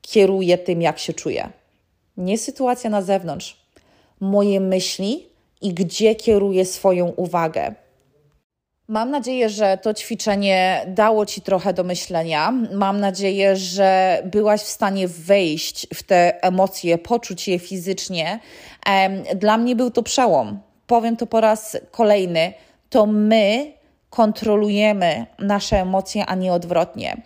kieruję 0.01 0.59
tym, 0.59 0.83
jak 0.83 0.99
się 0.99 1.13
czuję. 1.13 1.51
Nie 2.17 2.39
sytuacja 2.39 2.91
na 2.91 3.03
zewnątrz. 3.03 3.57
Moje 4.21 4.61
myśli 4.61 5.27
i 5.63 5.75
gdzie 5.75 6.15
kieruję 6.15 6.65
swoją 6.65 7.07
uwagę. 7.07 7.75
Mam 8.89 9.11
nadzieję, 9.11 9.49
że 9.49 9.79
to 9.83 9.95
ćwiczenie 9.95 10.85
dało 10.87 11.27
Ci 11.27 11.41
trochę 11.41 11.75
do 11.75 11.85
myślenia. 11.85 12.53
Mam 12.73 13.01
nadzieję, 13.01 13.57
że 13.57 14.23
byłaś 14.25 14.61
w 14.61 14.69
stanie 14.69 15.09
wejść 15.09 15.87
w 15.95 16.03
te 16.03 16.43
emocje, 16.43 16.99
poczuć 16.99 17.49
je 17.49 17.59
fizycznie. 17.59 18.41
Dla 19.37 19.59
mnie 19.59 19.77
był 19.77 19.91
to 19.91 20.03
przełom. 20.03 20.61
Powiem 20.87 21.17
to 21.17 21.27
po 21.27 21.41
raz 21.41 21.77
kolejny. 21.91 22.53
To 22.91 23.07
my 23.07 23.73
kontrolujemy 24.11 25.27
nasze 25.39 25.81
emocje, 25.81 26.27
a 26.27 26.35
nie 26.35 26.53
odwrotnie. 26.53 27.23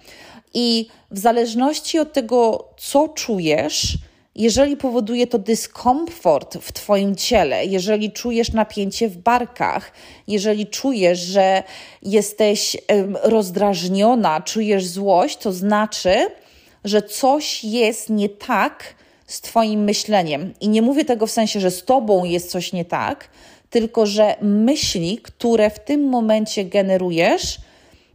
I 0.55 0.89
w 1.11 1.19
zależności 1.19 1.99
od 1.99 2.13
tego, 2.13 2.69
co 2.77 3.09
czujesz, 3.09 3.99
jeżeli 4.35 4.77
powoduje 4.77 5.27
to 5.27 5.39
dyskomfort 5.39 6.59
w 6.59 6.73
Twoim 6.73 7.17
ciele, 7.17 7.67
jeżeli 7.67 8.13
czujesz 8.13 8.53
napięcie 8.53 9.09
w 9.09 9.17
barkach, 9.17 9.93
jeżeli 10.29 10.67
czujesz, 10.67 11.19
że 11.19 11.63
jesteś 12.03 12.77
rozdrażniona, 13.23 14.41
czujesz 14.41 14.87
złość, 14.87 15.37
to 15.37 15.53
znaczy, 15.53 16.27
że 16.85 17.03
coś 17.03 17.65
jest 17.65 18.11
nie 18.11 18.29
tak 18.29 18.95
z 19.27 19.41
Twoim 19.41 19.85
myśleniem. 19.85 20.55
I 20.61 20.69
nie 20.69 20.83
mówię 20.83 21.05
tego 21.05 21.27
w 21.27 21.31
sensie, 21.31 21.61
że 21.61 21.71
z 21.71 21.85
Tobą 21.85 22.25
jest 22.25 22.51
coś 22.51 22.73
nie 22.73 22.85
tak, 22.85 23.29
tylko 23.73 24.07
że 24.07 24.37
myśli, 24.43 25.19
które 25.19 25.71
w 25.71 25.79
tym 25.79 26.09
momencie 26.09 26.65
generujesz, 26.65 27.59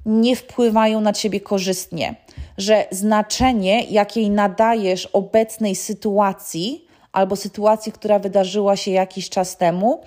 nie 0.06 0.36
wpływają 0.36 1.02
na 1.02 1.14
ciebie 1.14 1.42
korzystnie, 1.42 2.16
że 2.58 2.86
znaczenie, 2.92 3.84
jakiej 3.84 4.30
nadajesz 4.30 5.06
obecnej 5.06 5.76
sytuacji 5.76 6.86
albo 7.12 7.36
sytuacji, 7.36 7.92
która 7.92 8.20
wydarzyła 8.20 8.76
się 8.76 8.92
jakiś 8.92 9.30
czas 9.30 9.58
temu, 9.58 10.02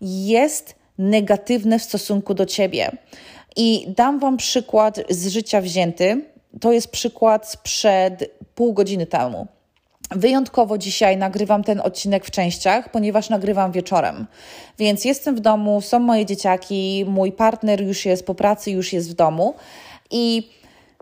jest 0.00 0.74
negatywne 0.98 1.78
w 1.78 1.82
stosunku 1.82 2.34
do 2.34 2.46
ciebie. 2.46 2.90
I 3.56 3.86
dam 3.96 4.18
Wam 4.18 4.36
przykład 4.36 5.00
z 5.10 5.28
życia 5.28 5.60
wzięty. 5.60 6.24
To 6.60 6.72
jest 6.72 6.88
przykład 6.88 7.50
sprzed 7.50 8.30
pół 8.54 8.72
godziny 8.72 9.06
temu. 9.06 9.46
Wyjątkowo 10.10 10.78
dzisiaj 10.78 11.16
nagrywam 11.16 11.64
ten 11.64 11.80
odcinek 11.80 12.24
w 12.24 12.30
częściach, 12.30 12.90
ponieważ 12.90 13.30
nagrywam 13.30 13.72
wieczorem. 13.72 14.26
Więc 14.78 15.04
jestem 15.04 15.36
w 15.36 15.40
domu, 15.40 15.80
są 15.80 16.00
moje 16.00 16.26
dzieciaki, 16.26 17.04
mój 17.08 17.32
partner 17.32 17.82
już 17.82 18.06
jest 18.06 18.26
po 18.26 18.34
pracy, 18.34 18.70
już 18.70 18.92
jest 18.92 19.10
w 19.10 19.14
domu. 19.14 19.54
I 20.10 20.50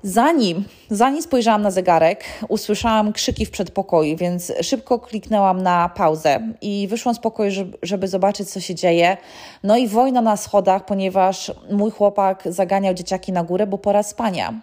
zanim, 0.02 0.64
zanim 0.90 1.22
spojrzałam 1.22 1.62
na 1.62 1.70
zegarek, 1.70 2.24
usłyszałam 2.48 3.12
krzyki 3.12 3.46
w 3.46 3.50
przedpokoju, 3.50 4.16
więc 4.16 4.52
szybko 4.62 4.98
kliknęłam 4.98 5.62
na 5.62 5.88
pauzę 5.88 6.40
i 6.60 6.88
wyszłam 6.88 7.14
z 7.14 7.18
pokoju, 7.18 7.50
żeby, 7.50 7.78
żeby 7.82 8.08
zobaczyć, 8.08 8.50
co 8.50 8.60
się 8.60 8.74
dzieje. 8.74 9.16
No 9.62 9.76
i 9.76 9.88
wojna 9.88 10.22
na 10.22 10.36
schodach, 10.36 10.84
ponieważ 10.84 11.52
mój 11.70 11.90
chłopak 11.90 12.42
zaganiał 12.46 12.94
dzieciaki 12.94 13.32
na 13.32 13.44
górę, 13.44 13.66
bo 13.66 13.78
pora 13.78 14.02
spania. 14.02 14.54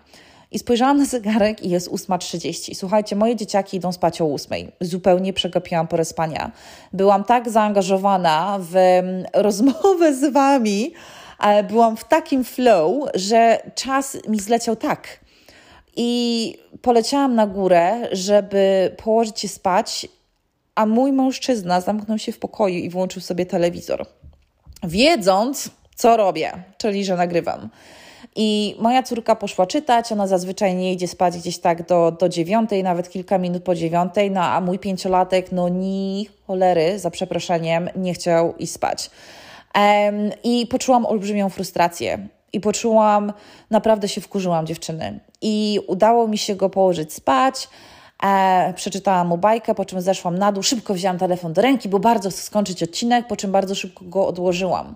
I 0.51 0.59
spojrzałam 0.59 0.97
na 0.97 1.05
zegarek 1.05 1.63
i 1.63 1.69
jest 1.69 1.91
8.30. 1.91 2.75
Słuchajcie, 2.75 3.15
moje 3.15 3.35
dzieciaki 3.35 3.77
idą 3.77 3.91
spać 3.91 4.21
o 4.21 4.33
8. 4.33 4.71
Zupełnie 4.81 5.33
przegapiłam 5.33 5.87
porę 5.87 6.05
spania. 6.05 6.51
Byłam 6.93 7.23
tak 7.23 7.49
zaangażowana 7.49 8.57
w 8.59 8.75
mm, 8.75 9.25
rozmowę 9.33 10.15
z 10.15 10.33
Wami, 10.33 10.93
byłam 11.69 11.97
w 11.97 12.03
takim 12.03 12.43
flow, 12.43 13.09
że 13.13 13.71
czas 13.75 14.17
mi 14.27 14.39
zleciał 14.39 14.75
tak. 14.75 15.19
I 15.95 16.57
poleciałam 16.81 17.35
na 17.35 17.47
górę, 17.47 18.09
żeby 18.11 18.95
położyć 19.03 19.39
się 19.39 19.47
spać, 19.47 20.07
a 20.75 20.85
mój 20.85 21.11
mężczyzna 21.11 21.81
zamknął 21.81 22.17
się 22.17 22.31
w 22.31 22.39
pokoju 22.39 22.79
i 22.79 22.89
włączył 22.89 23.21
sobie 23.21 23.45
telewizor. 23.45 24.05
Wiedząc, 24.83 25.69
co 25.95 26.17
robię, 26.17 26.51
czyli 26.77 27.05
że 27.05 27.15
nagrywam. 27.15 27.69
I 28.35 28.75
moja 28.79 29.03
córka 29.03 29.35
poszła 29.35 29.67
czytać, 29.67 30.11
ona 30.11 30.27
zazwyczaj 30.27 30.75
nie 30.75 30.93
idzie 30.93 31.07
spać 31.07 31.37
gdzieś 31.37 31.57
tak 31.57 31.87
do, 31.87 32.11
do 32.11 32.29
dziewiątej, 32.29 32.83
nawet 32.83 33.09
kilka 33.09 33.37
minut 33.37 33.63
po 33.63 33.75
dziewiątej, 33.75 34.31
no 34.31 34.41
a 34.41 34.61
mój 34.61 34.79
pięciolatek, 34.79 35.51
no 35.51 35.69
ni 35.69 36.29
cholery, 36.47 36.99
za 36.99 37.11
przeproszeniem, 37.11 37.89
nie 37.95 38.13
chciał 38.13 38.55
iść 38.55 38.73
spać. 38.73 39.09
Um, 39.75 40.31
I 40.43 40.67
poczułam 40.67 41.05
olbrzymią 41.05 41.49
frustrację. 41.49 42.27
I 42.53 42.59
poczułam, 42.59 43.33
naprawdę 43.69 44.07
się 44.07 44.21
wkurzyłam 44.21 44.67
dziewczyny. 44.67 45.19
I 45.41 45.79
udało 45.87 46.27
mi 46.27 46.37
się 46.37 46.55
go 46.55 46.69
położyć 46.69 47.13
spać. 47.13 47.69
E, 48.23 48.73
przeczytałam 48.75 49.27
mu 49.27 49.37
bajkę, 49.37 49.75
po 49.75 49.85
czym 49.85 50.01
zeszłam 50.01 50.37
na 50.37 50.51
dół, 50.51 50.63
szybko 50.63 50.93
wzięłam 50.93 51.17
telefon 51.17 51.53
do 51.53 51.61
ręki, 51.61 51.89
bo 51.89 51.99
bardzo 51.99 52.29
chcę 52.29 52.41
skończyć 52.41 52.83
odcinek, 52.83 53.27
po 53.27 53.35
czym 53.35 53.51
bardzo 53.51 53.75
szybko 53.75 54.05
go 54.05 54.27
odłożyłam. 54.27 54.95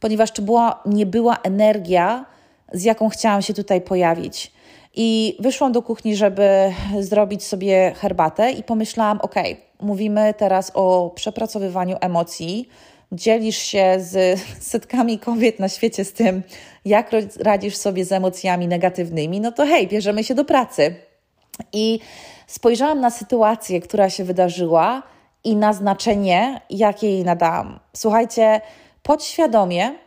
Ponieważ 0.00 0.30
to 0.30 0.42
była, 0.42 0.82
nie 0.86 1.06
była 1.06 1.36
energia, 1.42 2.24
z 2.72 2.84
jaką 2.84 3.08
chciałam 3.08 3.42
się 3.42 3.54
tutaj 3.54 3.80
pojawić. 3.80 4.52
I 4.94 5.36
wyszłam 5.40 5.72
do 5.72 5.82
kuchni, 5.82 6.16
żeby 6.16 6.72
zrobić 7.00 7.44
sobie 7.44 7.92
herbatę, 7.96 8.52
i 8.52 8.62
pomyślałam: 8.62 9.20
OK, 9.20 9.34
mówimy 9.80 10.34
teraz 10.38 10.72
o 10.74 11.12
przepracowywaniu 11.14 11.96
emocji. 12.00 12.68
Dzielisz 13.12 13.58
się 13.58 13.96
z 13.98 14.40
setkami 14.72 15.18
kobiet 15.18 15.60
na 15.60 15.68
świecie 15.68 16.04
z 16.04 16.12
tym, 16.12 16.42
jak 16.84 17.10
radzisz 17.40 17.76
sobie 17.76 18.04
z 18.04 18.12
emocjami 18.12 18.68
negatywnymi, 18.68 19.40
no 19.40 19.52
to 19.52 19.66
hej, 19.66 19.88
bierzemy 19.88 20.24
się 20.24 20.34
do 20.34 20.44
pracy. 20.44 20.94
I 21.72 21.98
spojrzałam 22.46 23.00
na 23.00 23.10
sytuację, 23.10 23.80
która 23.80 24.10
się 24.10 24.24
wydarzyła 24.24 25.02
i 25.44 25.56
na 25.56 25.72
znaczenie, 25.72 26.60
jakie 26.70 27.10
jej 27.10 27.24
nadałam. 27.24 27.80
Słuchajcie, 27.96 28.60
podświadomie 29.02 30.05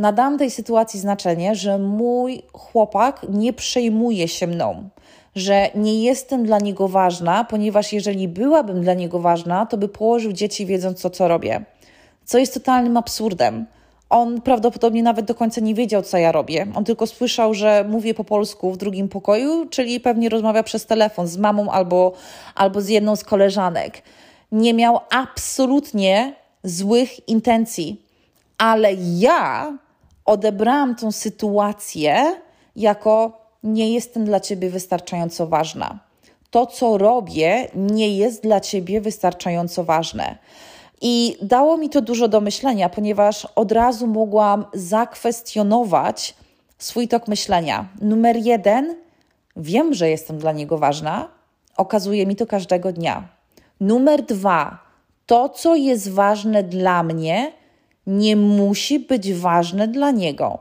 nadałam 0.00 0.38
tej 0.38 0.50
sytuacji 0.50 1.00
znaczenie, 1.00 1.54
że 1.54 1.78
mój 1.78 2.42
chłopak 2.52 3.26
nie 3.28 3.52
przejmuje 3.52 4.28
się 4.28 4.46
mną, 4.46 4.88
że 5.34 5.70
nie 5.74 6.04
jestem 6.04 6.44
dla 6.44 6.58
niego 6.58 6.88
ważna, 6.88 7.44
ponieważ 7.44 7.92
jeżeli 7.92 8.28
byłabym 8.28 8.82
dla 8.82 8.94
niego 8.94 9.18
ważna, 9.18 9.66
to 9.66 9.76
by 9.76 9.88
położył 9.88 10.32
dzieci 10.32 10.66
wiedząc 10.66 11.00
co, 11.00 11.10
co 11.10 11.28
robię. 11.28 11.64
Co 12.24 12.38
jest 12.38 12.54
totalnym 12.54 12.96
absurdem. 12.96 13.66
On 14.10 14.40
prawdopodobnie 14.40 15.02
nawet 15.02 15.26
do 15.26 15.34
końca 15.34 15.60
nie 15.60 15.74
wiedział, 15.74 16.02
co 16.02 16.18
ja 16.18 16.32
robię. 16.32 16.66
On 16.74 16.84
tylko 16.84 17.06
słyszał, 17.06 17.54
że 17.54 17.84
mówię 17.88 18.14
po 18.14 18.24
polsku 18.24 18.72
w 18.72 18.76
drugim 18.76 19.08
pokoju, 19.08 19.66
czyli 19.66 20.00
pewnie 20.00 20.28
rozmawia 20.28 20.62
przez 20.62 20.86
telefon 20.86 21.26
z 21.26 21.36
mamą 21.36 21.70
albo, 21.70 22.12
albo 22.54 22.80
z 22.80 22.88
jedną 22.88 23.16
z 23.16 23.24
koleżanek. 23.24 24.02
Nie 24.52 24.74
miał 24.74 25.00
absolutnie 25.10 26.34
złych 26.64 27.28
intencji, 27.28 28.02
ale 28.58 28.92
ja 29.18 29.72
odebrałam 30.24 30.96
tą 30.96 31.12
sytuację 31.12 32.34
jako 32.76 33.40
nie 33.64 33.92
jestem 33.94 34.24
dla 34.24 34.40
ciebie 34.40 34.70
wystarczająco 34.70 35.46
ważna. 35.46 35.98
To, 36.50 36.66
co 36.66 36.98
robię, 36.98 37.68
nie 37.74 38.16
jest 38.16 38.42
dla 38.42 38.60
ciebie 38.60 39.00
wystarczająco 39.00 39.84
ważne. 39.84 40.38
I 41.00 41.36
dało 41.42 41.76
mi 41.76 41.88
to 41.88 42.00
dużo 42.00 42.28
do 42.28 42.40
myślenia, 42.40 42.88
ponieważ 42.88 43.46
od 43.56 43.72
razu 43.72 44.06
mogłam 44.06 44.64
zakwestionować 44.74 46.34
swój 46.78 47.08
tok 47.08 47.28
myślenia. 47.28 47.88
Numer 48.00 48.36
jeden, 48.36 48.96
wiem, 49.56 49.94
że 49.94 50.10
jestem 50.10 50.38
dla 50.38 50.52
niego 50.52 50.78
ważna, 50.78 51.28
okazuje 51.76 52.26
mi 52.26 52.36
to 52.36 52.46
każdego 52.46 52.92
dnia. 52.92 53.28
Numer 53.80 54.22
dwa, 54.22 54.78
to, 55.26 55.48
co 55.48 55.74
jest 55.74 56.10
ważne 56.10 56.62
dla 56.62 57.02
mnie, 57.02 57.52
nie 58.06 58.36
musi 58.36 58.98
być 59.00 59.34
ważne 59.34 59.88
dla 59.88 60.10
niego. 60.10 60.58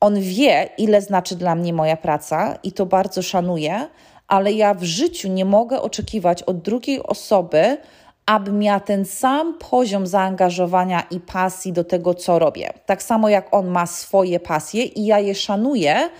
On 0.00 0.20
wie, 0.20 0.68
ile 0.78 1.02
znaczy 1.02 1.36
dla 1.36 1.54
mnie 1.54 1.72
moja 1.72 1.96
praca 1.96 2.58
i 2.62 2.72
to 2.72 2.86
bardzo 2.86 3.22
szanuję, 3.22 3.88
ale 4.28 4.52
ja 4.52 4.74
w 4.74 4.82
życiu 4.82 5.28
nie 5.28 5.44
mogę 5.44 5.82
oczekiwać 5.82 6.42
od 6.42 6.58
drugiej 6.62 7.02
osoby, 7.02 7.78
aby 8.26 8.52
miała 8.52 8.80
ten 8.80 9.04
sam 9.04 9.58
poziom 9.58 10.06
zaangażowania 10.06 11.02
i 11.10 11.20
pasji 11.20 11.72
do 11.72 11.84
tego, 11.84 12.14
co 12.14 12.38
robię. 12.38 12.72
Tak 12.86 13.02
samo 13.02 13.28
jak 13.28 13.54
on 13.54 13.68
ma 13.68 13.86
swoje 13.86 14.40
pasje 14.40 14.84
i 14.84 15.06
ja 15.06 15.18
je 15.18 15.34
szanuję, 15.34 16.10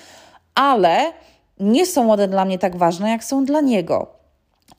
ale 0.55 1.13
nie 1.61 1.87
są 1.87 2.13
one 2.13 2.29
dla 2.29 2.45
mnie 2.45 2.59
tak 2.59 2.77
ważne, 2.77 3.11
jak 3.11 3.25
są 3.25 3.45
dla 3.45 3.61
niego. 3.61 4.07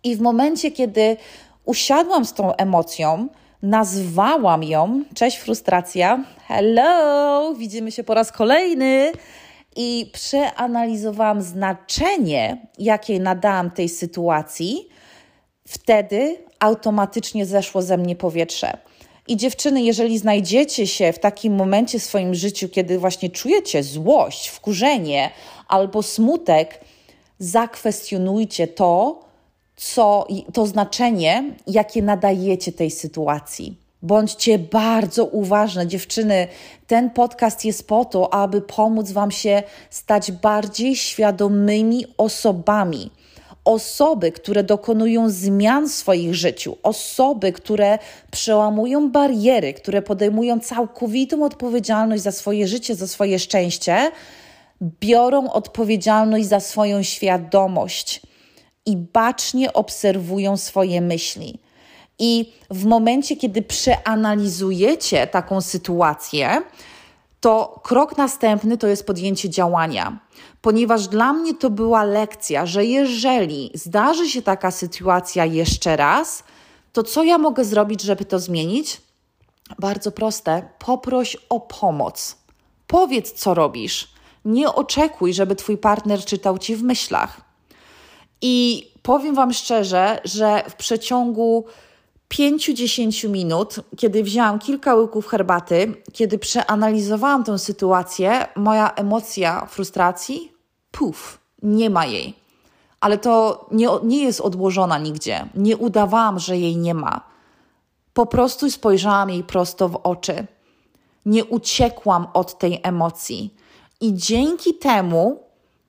I 0.03 0.15
w 0.15 0.21
momencie, 0.21 0.71
kiedy 0.71 1.17
usiadłam 1.65 2.25
z 2.25 2.33
tą 2.33 2.55
emocją, 2.55 3.27
nazwałam 3.61 4.63
ją, 4.63 5.03
cześć 5.15 5.37
frustracja, 5.37 6.23
hello, 6.47 7.53
widzimy 7.53 7.91
się 7.91 8.03
po 8.03 8.13
raz 8.13 8.31
kolejny. 8.31 9.11
I 9.75 10.11
przeanalizowałam 10.13 11.41
znaczenie, 11.41 12.67
jakie 12.79 13.19
nadałam 13.19 13.71
tej 13.71 13.89
sytuacji, 13.89 14.89
wtedy 15.67 16.37
automatycznie 16.59 17.45
zeszło 17.45 17.81
ze 17.81 17.97
mnie 17.97 18.15
powietrze. 18.15 18.77
I 19.27 19.37
dziewczyny, 19.37 19.81
jeżeli 19.81 20.17
znajdziecie 20.17 20.87
się 20.87 21.13
w 21.13 21.19
takim 21.19 21.55
momencie 21.55 21.99
w 21.99 22.03
swoim 22.03 22.35
życiu, 22.35 22.69
kiedy 22.69 22.99
właśnie 22.99 23.29
czujecie 23.29 23.83
złość, 23.83 24.47
wkurzenie 24.47 25.31
albo 25.67 26.03
smutek, 26.03 26.81
zakwestionujcie 27.39 28.67
to, 28.67 29.19
co, 29.75 30.27
to 30.53 30.65
znaczenie, 30.65 31.43
jakie 31.67 32.01
nadajecie 32.01 32.71
tej 32.71 32.91
sytuacji. 32.91 33.77
Bądźcie 34.01 34.59
bardzo 34.59 35.25
uważne, 35.25 35.87
dziewczyny. 35.87 36.47
Ten 36.87 37.09
podcast 37.09 37.65
jest 37.65 37.87
po 37.87 38.05
to, 38.05 38.33
aby 38.33 38.61
pomóc 38.61 39.11
Wam 39.11 39.31
się 39.31 39.63
stać 39.89 40.31
bardziej 40.31 40.95
świadomymi 40.95 42.05
osobami 42.17 43.11
osoby, 43.65 44.31
które 44.31 44.63
dokonują 44.63 45.29
zmian 45.29 45.89
w 45.89 45.91
swoich 45.91 46.35
życiu, 46.35 46.77
osoby, 46.83 47.51
które 47.51 47.99
przełamują 48.31 49.11
bariery, 49.11 49.73
które 49.73 50.01
podejmują 50.01 50.59
całkowitą 50.59 51.45
odpowiedzialność 51.45 52.23
za 52.23 52.31
swoje 52.31 52.67
życie, 52.67 52.95
za 52.95 53.07
swoje 53.07 53.39
szczęście, 53.39 54.11
biorą 54.81 55.51
odpowiedzialność 55.51 56.45
za 56.45 56.59
swoją 56.59 57.03
świadomość 57.03 58.21
i 58.85 58.97
bacznie 58.97 59.73
obserwują 59.73 60.57
swoje 60.57 61.01
myśli. 61.01 61.59
I 62.19 62.53
w 62.69 62.85
momencie, 62.85 63.35
kiedy 63.35 63.61
przeanalizujecie 63.61 65.27
taką 65.27 65.61
sytuację, 65.61 66.61
to 67.39 67.79
krok 67.83 68.17
następny 68.17 68.77
to 68.77 68.87
jest 68.87 69.05
podjęcie 69.05 69.49
działania, 69.49 70.19
ponieważ 70.61 71.07
dla 71.07 71.33
mnie 71.33 71.53
to 71.53 71.69
była 71.69 72.03
lekcja, 72.03 72.65
że 72.65 72.85
jeżeli 72.85 73.71
zdarzy 73.73 74.29
się 74.29 74.41
taka 74.41 74.71
sytuacja 74.71 75.45
jeszcze 75.45 75.95
raz, 75.97 76.43
to 76.93 77.03
co 77.03 77.23
ja 77.23 77.37
mogę 77.37 77.65
zrobić, 77.65 78.01
żeby 78.01 78.25
to 78.25 78.39
zmienić? 78.39 79.01
Bardzo 79.79 80.11
proste, 80.11 80.69
poproś 80.79 81.37
o 81.49 81.59
pomoc. 81.59 82.37
Powiedz, 82.87 83.33
co 83.33 83.53
robisz. 83.53 84.13
Nie 84.45 84.69
oczekuj, 84.69 85.33
żeby 85.33 85.55
twój 85.55 85.77
partner 85.77 86.25
czytał 86.25 86.57
ci 86.57 86.75
w 86.75 86.83
myślach. 86.83 87.44
I 88.41 88.87
powiem 89.01 89.35
Wam 89.35 89.53
szczerze, 89.53 90.19
że 90.23 90.63
w 90.69 90.75
przeciągu 90.75 91.65
5-10 92.29 93.29
minut, 93.29 93.75
kiedy 93.97 94.23
wzięłam 94.23 94.59
kilka 94.59 94.95
łyków 94.95 95.27
herbaty, 95.27 95.93
kiedy 96.13 96.37
przeanalizowałam 96.39 97.43
tę 97.43 97.59
sytuację, 97.59 98.47
moja 98.55 98.93
emocja 98.93 99.65
frustracji, 99.65 100.51
puf, 100.91 101.39
nie 101.63 101.89
ma 101.89 102.05
jej. 102.05 102.33
Ale 102.99 103.17
to 103.17 103.65
nie, 103.71 103.87
nie 104.03 104.23
jest 104.23 104.41
odłożona 104.41 104.97
nigdzie. 104.97 105.45
Nie 105.55 105.77
udawałam, 105.77 106.39
że 106.39 106.57
jej 106.57 106.77
nie 106.77 106.93
ma. 106.93 107.21
Po 108.13 108.25
prostu 108.25 108.71
spojrzałam 108.71 109.29
jej 109.29 109.43
prosto 109.43 109.89
w 109.89 109.95
oczy. 109.95 110.47
Nie 111.25 111.45
uciekłam 111.45 112.27
od 112.33 112.57
tej 112.57 112.79
emocji. 112.83 113.53
I 114.01 114.13
dzięki 114.13 114.73
temu 114.73 115.39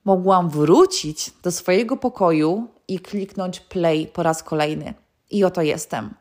mogłam 0.07 0.49
wrócić 0.49 1.31
do 1.43 1.51
swojego 1.51 1.97
pokoju 1.97 2.67
i 2.87 2.99
kliknąć 2.99 3.59
play 3.59 4.07
po 4.07 4.23
raz 4.23 4.43
kolejny. 4.43 4.93
I 5.31 5.43
oto 5.43 5.61
jestem. 5.61 6.13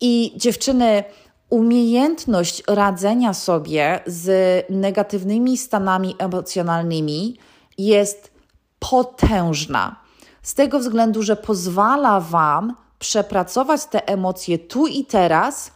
I 0.00 0.32
dziewczyny, 0.36 1.04
umiejętność 1.50 2.62
radzenia 2.66 3.34
sobie 3.34 4.00
z 4.06 4.26
negatywnymi 4.70 5.58
stanami 5.58 6.14
emocjonalnymi 6.18 7.38
jest 7.78 8.30
potężna. 8.78 9.96
Z 10.42 10.54
tego 10.54 10.78
względu, 10.78 11.22
że 11.22 11.36
pozwala 11.36 12.20
Wam 12.20 12.76
przepracować 12.98 13.84
te 13.84 14.08
emocje 14.08 14.58
tu 14.58 14.86
i 14.86 15.04
teraz 15.04 15.70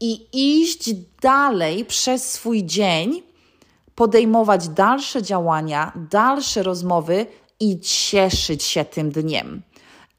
i 0.00 0.26
iść 0.32 0.94
dalej 1.20 1.84
przez 1.84 2.32
swój 2.32 2.64
dzień, 2.64 3.22
podejmować 3.94 4.68
dalsze 4.68 5.22
działania, 5.22 5.92
dalsze 6.10 6.62
rozmowy 6.62 7.26
i 7.60 7.80
cieszyć 7.80 8.62
się 8.62 8.84
tym 8.84 9.10
dniem. 9.10 9.62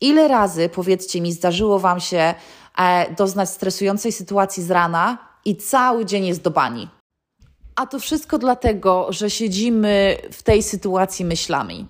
Ile 0.02 0.28
razy, 0.28 0.70
powiedzcie 0.70 1.22
mi, 1.22 1.34
zdarzyło 1.34 1.80
Wam 1.80 2.00
się 2.00 2.34
e, 2.78 3.16
doznać 3.16 3.50
stresującej 3.50 4.12
sytuacji 4.12 4.64
z 4.64 4.72
rana 4.72 5.18
i 5.46 5.56
cały 5.56 6.06
dzień 6.06 6.26
jest 6.26 6.42
do 6.42 6.52
bani? 6.52 6.88
A 7.76 7.86
to 7.88 8.00
wszystko 8.00 8.38
dlatego, 8.38 9.08
że 9.10 9.30
siedzimy 9.30 10.18
w 10.32 10.44
tej 10.44 10.64
sytuacji 10.64 11.26
myślami, 11.26 11.88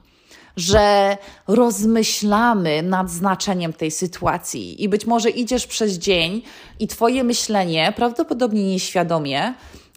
że 0.57 1.17
rozmyślamy 1.47 2.83
nad 2.83 3.09
znaczeniem 3.09 3.73
tej 3.73 3.91
sytuacji 3.91 4.83
i 4.83 4.89
być 4.89 5.05
może 5.05 5.29
idziesz 5.29 5.67
przez 5.67 5.93
dzień 5.93 6.41
i 6.79 6.87
Twoje 6.87 7.23
myślenie, 7.23 7.93
prawdopodobnie 7.95 8.63
nieświadomie, 8.63 9.53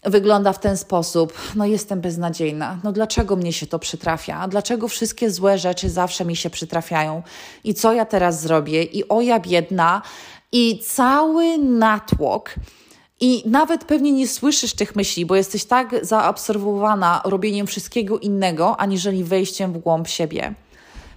wygląda 0.06 0.52
w 0.52 0.60
ten 0.60 0.76
sposób: 0.76 1.32
No, 1.56 1.66
jestem 1.66 2.00
beznadziejna. 2.00 2.78
No, 2.84 2.92
dlaczego 2.92 3.36
mnie 3.36 3.52
się 3.52 3.66
to 3.66 3.78
przytrafia? 3.78 4.48
Dlaczego 4.48 4.88
wszystkie 4.88 5.30
złe 5.30 5.58
rzeczy 5.58 5.90
zawsze 5.90 6.24
mi 6.24 6.36
się 6.36 6.50
przytrafiają? 6.50 7.22
I 7.64 7.74
co 7.74 7.92
ja 7.92 8.04
teraz 8.04 8.40
zrobię? 8.40 8.82
I 8.82 9.08
o 9.08 9.20
ja 9.20 9.40
biedna. 9.40 10.02
I 10.52 10.78
cały 10.78 11.58
natłok. 11.58 12.54
I 13.20 13.42
nawet 13.46 13.84
pewnie 13.84 14.12
nie 14.12 14.28
słyszysz 14.28 14.74
tych 14.74 14.96
myśli, 14.96 15.26
bo 15.26 15.36
jesteś 15.36 15.64
tak 15.64 15.96
zaabsorbowana 16.02 17.20
robieniem 17.24 17.66
wszystkiego 17.66 18.18
innego, 18.18 18.80
aniżeli 18.80 19.24
wejściem 19.24 19.72
w 19.72 19.78
głąb 19.78 20.08
siebie. 20.08 20.54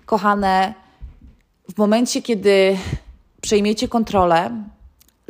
Kochane, 0.06 0.74
w 1.74 1.78
momencie, 1.78 2.22
kiedy 2.22 2.78
przejmiecie 3.42 3.88
kontrolę 3.88 4.64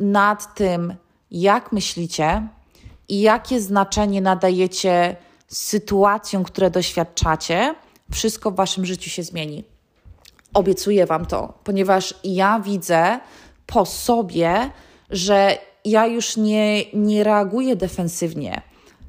nad 0.00 0.54
tym, 0.54 0.94
jak 1.30 1.72
myślicie, 1.72 2.48
i 3.10 3.20
jakie 3.20 3.60
znaczenie 3.60 4.20
nadajecie 4.20 5.16
sytuacjom, 5.48 6.44
które 6.44 6.70
doświadczacie, 6.70 7.74
wszystko 8.10 8.50
w 8.50 8.56
waszym 8.56 8.86
życiu 8.86 9.10
się 9.10 9.22
zmieni. 9.22 9.64
Obiecuję 10.54 11.06
Wam 11.06 11.26
to, 11.26 11.54
ponieważ 11.64 12.14
ja 12.24 12.60
widzę 12.60 13.20
po 13.66 13.86
sobie, 13.86 14.70
że 15.10 15.58
ja 15.84 16.06
już 16.06 16.36
nie, 16.36 16.84
nie 16.92 17.24
reaguję 17.24 17.76
defensywnie. 17.76 18.62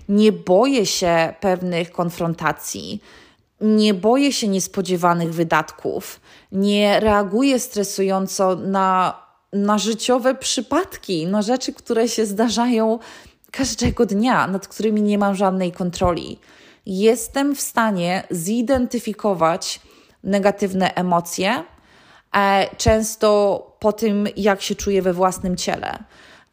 Nie 0.09 0.31
boję 0.31 0.85
się 0.85 1.33
pewnych 1.39 1.91
konfrontacji, 1.91 3.01
nie 3.61 3.93
boję 3.93 4.33
się 4.33 4.47
niespodziewanych 4.47 5.33
wydatków, 5.33 6.19
nie 6.51 6.99
reaguję 6.99 7.59
stresująco 7.59 8.55
na, 8.55 9.19
na 9.53 9.77
życiowe 9.77 10.35
przypadki, 10.35 11.27
na 11.27 11.41
rzeczy, 11.41 11.73
które 11.73 12.07
się 12.07 12.25
zdarzają 12.25 12.99
każdego 13.51 14.05
dnia, 14.05 14.47
nad 14.47 14.67
którymi 14.67 15.01
nie 15.01 15.17
mam 15.17 15.35
żadnej 15.35 15.71
kontroli. 15.71 16.39
Jestem 16.85 17.55
w 17.55 17.61
stanie 17.61 18.23
zidentyfikować 18.31 19.81
negatywne 20.23 20.95
emocje, 20.95 21.63
e, 22.35 22.75
często 22.77 23.59
po 23.79 23.93
tym, 23.93 24.27
jak 24.37 24.61
się 24.61 24.75
czuję 24.75 25.01
we 25.01 25.13
własnym 25.13 25.57
ciele. 25.57 26.03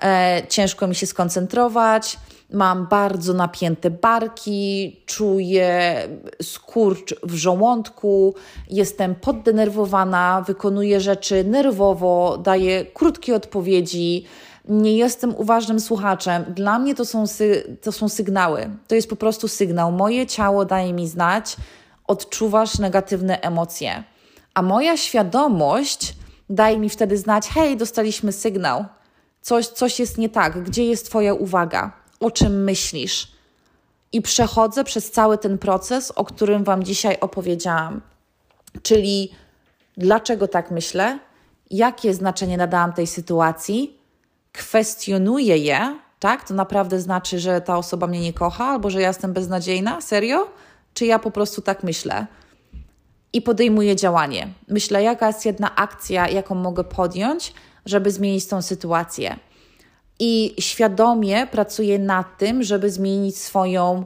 E, 0.02 0.42
ciężko 0.48 0.86
mi 0.86 0.94
się 0.94 1.06
skoncentrować, 1.06 2.18
mam 2.52 2.86
bardzo 2.86 3.34
napięte 3.34 3.90
barki, 3.90 4.96
czuję 5.06 5.94
skurcz 6.42 7.14
w 7.22 7.34
żołądku, 7.34 8.34
jestem 8.70 9.14
poddenerwowana, 9.14 10.44
wykonuję 10.46 11.00
rzeczy 11.00 11.44
nerwowo, 11.44 12.38
daję 12.38 12.84
krótkie 12.84 13.34
odpowiedzi, 13.34 14.24
nie 14.68 14.96
jestem 14.96 15.36
uważnym 15.36 15.80
słuchaczem. 15.80 16.44
Dla 16.48 16.78
mnie 16.78 16.94
to 16.94 17.04
są, 17.04 17.24
to 17.82 17.92
są 17.92 18.08
sygnały. 18.08 18.70
To 18.88 18.94
jest 18.94 19.10
po 19.10 19.16
prostu 19.16 19.48
sygnał. 19.48 19.92
Moje 19.92 20.26
ciało 20.26 20.64
daje 20.64 20.92
mi 20.92 21.08
znać, 21.08 21.56
odczuwasz 22.06 22.78
negatywne 22.78 23.40
emocje. 23.40 24.04
A 24.54 24.62
moja 24.62 24.96
świadomość 24.96 26.14
daje 26.50 26.78
mi 26.78 26.90
wtedy 26.90 27.18
znać: 27.18 27.48
hej, 27.48 27.76
dostaliśmy 27.76 28.32
sygnał. 28.32 28.84
Coś, 29.42 29.66
coś 29.66 30.00
jest 30.00 30.18
nie 30.18 30.28
tak. 30.28 30.62
Gdzie 30.62 30.84
jest 30.84 31.06
Twoja 31.06 31.34
uwaga? 31.34 31.92
O 32.20 32.30
czym 32.30 32.64
myślisz? 32.64 33.32
I 34.12 34.22
przechodzę 34.22 34.84
przez 34.84 35.10
cały 35.10 35.38
ten 35.38 35.58
proces, 35.58 36.10
o 36.10 36.24
którym 36.24 36.64
Wam 36.64 36.84
dzisiaj 36.84 37.16
opowiedziałam. 37.20 38.00
Czyli 38.82 39.32
dlaczego 39.96 40.48
tak 40.48 40.70
myślę, 40.70 41.18
jakie 41.70 42.14
znaczenie 42.14 42.56
nadałam 42.56 42.92
tej 42.92 43.06
sytuacji, 43.06 43.97
kwestionuję 44.52 45.56
je, 45.56 45.98
tak? 46.18 46.48
To 46.48 46.54
naprawdę 46.54 47.00
znaczy, 47.00 47.38
że 47.40 47.60
ta 47.60 47.78
osoba 47.78 48.06
mnie 48.06 48.20
nie 48.20 48.32
kocha 48.32 48.64
albo 48.64 48.90
że 48.90 49.00
ja 49.00 49.08
jestem 49.08 49.32
beznadziejna? 49.32 50.00
Serio? 50.00 50.48
Czy 50.94 51.06
ja 51.06 51.18
po 51.18 51.30
prostu 51.30 51.62
tak 51.62 51.82
myślę? 51.82 52.26
I 53.32 53.42
podejmuję 53.42 53.96
działanie. 53.96 54.48
Myślę, 54.68 55.02
jaka 55.02 55.26
jest 55.26 55.46
jedna 55.46 55.74
akcja, 55.74 56.28
jaką 56.28 56.54
mogę 56.54 56.84
podjąć, 56.84 57.54
żeby 57.86 58.10
zmienić 58.10 58.46
tą 58.46 58.62
sytuację. 58.62 59.36
I 60.18 60.54
świadomie 60.60 61.46
pracuję 61.46 61.98
nad 61.98 62.38
tym, 62.38 62.62
żeby 62.62 62.90
zmienić 62.90 63.38
swoją 63.38 64.04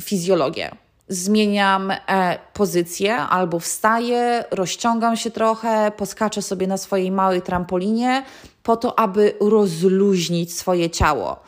fizjologię. 0.00 0.70
Zmieniam 1.10 1.90
e, 1.90 2.38
pozycję 2.52 3.16
albo 3.16 3.58
wstaję, 3.58 4.44
rozciągam 4.50 5.16
się 5.16 5.30
trochę, 5.30 5.92
poskaczę 5.96 6.42
sobie 6.42 6.66
na 6.66 6.76
swojej 6.76 7.10
małej 7.10 7.42
trampolinie, 7.42 8.22
po 8.62 8.76
to, 8.76 8.98
aby 8.98 9.34
rozluźnić 9.40 10.56
swoje 10.56 10.90
ciało. 10.90 11.40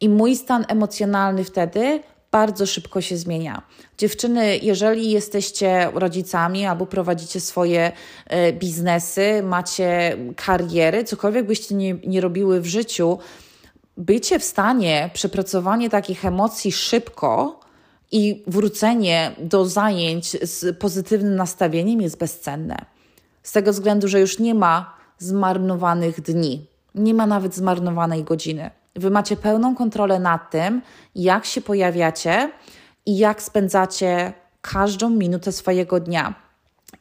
I 0.00 0.08
mój 0.08 0.36
stan 0.36 0.64
emocjonalny 0.68 1.44
wtedy 1.44 2.00
bardzo 2.30 2.66
szybko 2.66 3.00
się 3.00 3.16
zmienia. 3.16 3.62
Dziewczyny, 3.98 4.58
jeżeli 4.62 5.10
jesteście 5.10 5.90
rodzicami 5.94 6.66
albo 6.66 6.86
prowadzicie 6.86 7.40
swoje 7.40 7.92
e, 8.26 8.52
biznesy, 8.52 9.42
macie 9.42 10.16
kariery, 10.36 11.04
cokolwiek 11.04 11.46
byście 11.46 11.74
nie, 11.74 11.94
nie 11.94 12.20
robiły 12.20 12.60
w 12.60 12.66
życiu, 12.66 13.18
bycie 13.96 14.38
w 14.38 14.44
stanie, 14.44 15.10
przepracowanie 15.14 15.90
takich 15.90 16.24
emocji 16.24 16.72
szybko 16.72 17.57
i 18.12 18.42
wrócenie 18.46 19.32
do 19.38 19.66
zajęć 19.66 20.30
z 20.30 20.78
pozytywnym 20.78 21.36
nastawieniem 21.36 22.00
jest 22.00 22.18
bezcenne. 22.18 22.76
Z 23.42 23.52
tego 23.52 23.72
względu, 23.72 24.08
że 24.08 24.20
już 24.20 24.38
nie 24.38 24.54
ma 24.54 24.94
zmarnowanych 25.18 26.20
dni, 26.20 26.66
nie 26.94 27.14
ma 27.14 27.26
nawet 27.26 27.54
zmarnowanej 27.54 28.24
godziny. 28.24 28.70
Wy 28.96 29.10
macie 29.10 29.36
pełną 29.36 29.74
kontrolę 29.74 30.18
nad 30.20 30.50
tym, 30.50 30.82
jak 31.14 31.44
się 31.44 31.60
pojawiacie 31.60 32.50
i 33.06 33.18
jak 33.18 33.42
spędzacie 33.42 34.32
każdą 34.60 35.10
minutę 35.10 35.52
swojego 35.52 36.00
dnia. 36.00 36.34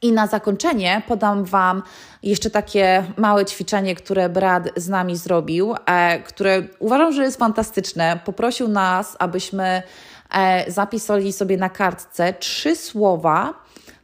I 0.01 0.11
na 0.11 0.27
zakończenie 0.27 1.01
podam 1.07 1.45
Wam 1.45 1.83
jeszcze 2.23 2.49
takie 2.49 3.03
małe 3.17 3.45
ćwiczenie, 3.45 3.95
które 3.95 4.29
Brad 4.29 4.69
z 4.75 4.89
nami 4.89 5.17
zrobił, 5.17 5.75
e, 5.85 6.19
które 6.19 6.63
uważam, 6.79 7.13
że 7.13 7.23
jest 7.23 7.37
fantastyczne. 7.37 8.19
Poprosił 8.25 8.67
nas, 8.67 9.15
abyśmy 9.19 9.83
zapisali 10.67 11.33
sobie 11.33 11.57
na 11.57 11.69
kartce 11.69 12.33
trzy 12.33 12.75
słowa, 12.75 13.53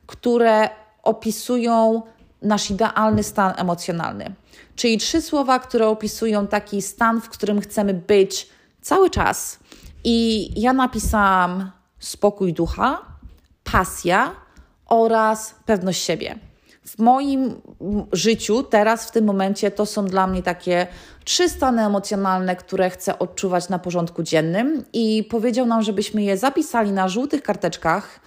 które 0.07 0.69
opisują 1.03 2.01
nasz 2.41 2.71
idealny 2.71 3.23
stan 3.23 3.53
emocjonalny. 3.57 4.35
Czyli 4.75 4.97
trzy 4.97 5.21
słowa, 5.21 5.59
które 5.59 5.87
opisują 5.87 6.47
taki 6.47 6.81
stan, 6.81 7.21
w 7.21 7.29
którym 7.29 7.61
chcemy 7.61 7.93
być 7.93 8.49
cały 8.81 9.09
czas. 9.09 9.59
I 10.03 10.49
ja 10.61 10.73
napisałam 10.73 11.71
spokój 11.99 12.53
ducha, 12.53 13.01
pasja 13.63 14.31
oraz 14.85 15.55
pewność 15.65 16.03
siebie. 16.03 16.39
W 16.85 16.99
moim 16.99 17.61
życiu, 18.11 18.63
teraz, 18.63 19.07
w 19.07 19.11
tym 19.11 19.25
momencie, 19.25 19.71
to 19.71 19.85
są 19.85 20.05
dla 20.05 20.27
mnie 20.27 20.43
takie 20.43 20.87
trzy 21.23 21.49
stany 21.49 21.85
emocjonalne, 21.85 22.55
które 22.55 22.89
chcę 22.89 23.19
odczuwać 23.19 23.69
na 23.69 23.79
porządku 23.79 24.23
dziennym. 24.23 24.83
I 24.93 25.23
powiedział 25.29 25.65
nam, 25.65 25.83
żebyśmy 25.83 26.23
je 26.23 26.37
zapisali 26.37 26.91
na 26.91 27.09
żółtych 27.09 27.43
karteczkach 27.43 28.19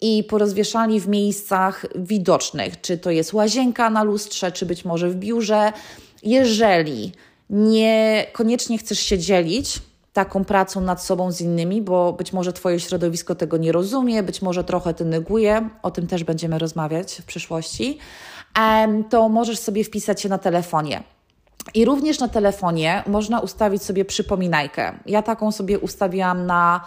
i 0.00 0.24
porozwieszali 0.24 1.00
w 1.00 1.08
miejscach 1.08 1.86
widocznych, 1.96 2.80
czy 2.80 2.98
to 2.98 3.10
jest 3.10 3.32
łazienka 3.32 3.90
na 3.90 4.02
lustrze, 4.02 4.52
czy 4.52 4.66
być 4.66 4.84
może 4.84 5.10
w 5.10 5.14
biurze. 5.14 5.72
Jeżeli 6.22 7.12
niekoniecznie 7.50 8.78
chcesz 8.78 8.98
się 8.98 9.18
dzielić 9.18 9.78
taką 10.12 10.44
pracą 10.44 10.80
nad 10.80 11.02
sobą 11.02 11.32
z 11.32 11.40
innymi, 11.40 11.82
bo 11.82 12.12
być 12.12 12.32
może 12.32 12.52
Twoje 12.52 12.80
środowisko 12.80 13.34
tego 13.34 13.56
nie 13.56 13.72
rozumie, 13.72 14.22
być 14.22 14.42
może 14.42 14.64
trochę 14.64 14.94
to 14.94 15.04
neguje, 15.04 15.68
o 15.82 15.90
tym 15.90 16.06
też 16.06 16.24
będziemy 16.24 16.58
rozmawiać 16.58 17.14
w 17.14 17.24
przyszłości, 17.24 17.98
to 19.10 19.28
możesz 19.28 19.58
sobie 19.58 19.84
wpisać 19.84 20.22
się 20.22 20.28
na 20.28 20.38
telefonie. 20.38 21.02
I 21.74 21.84
również 21.84 22.20
na 22.20 22.28
telefonie 22.28 23.02
można 23.06 23.40
ustawić 23.40 23.82
sobie 23.82 24.04
przypominajkę. 24.04 24.92
Ja 25.06 25.22
taką 25.22 25.52
sobie 25.52 25.78
ustawiłam 25.78 26.46
na 26.46 26.84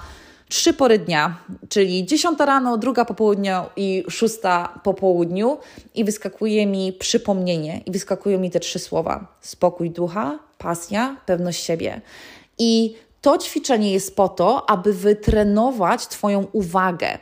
trzy 0.50 0.74
pory 0.74 1.00
dnia, 1.00 1.38
czyli 1.70 2.06
10 2.06 2.40
rano, 2.40 2.78
druga 2.78 3.06
po 3.06 3.14
południu 3.14 3.62
i 3.76 4.04
szósta 4.10 4.80
po 4.84 4.94
południu 4.94 5.58
i 5.96 6.04
wyskakuje 6.04 6.66
mi 6.66 6.94
przypomnienie 6.94 7.82
i 7.86 7.92
wyskakują 7.92 8.40
mi 8.40 8.52
te 8.52 8.60
trzy 8.60 8.80
słowa: 8.80 9.28
spokój 9.42 9.90
ducha, 9.90 10.40
pasja, 10.58 11.18
pewność 11.26 11.64
siebie. 11.64 12.02
I 12.58 12.96
to 13.26 13.38
ćwiczenie 13.38 13.94
jest 13.94 14.16
po 14.16 14.30
to, 14.30 14.70
aby 14.70 14.94
wytrenować 14.94 16.08
Twoją 16.08 16.48
uwagę, 16.52 17.18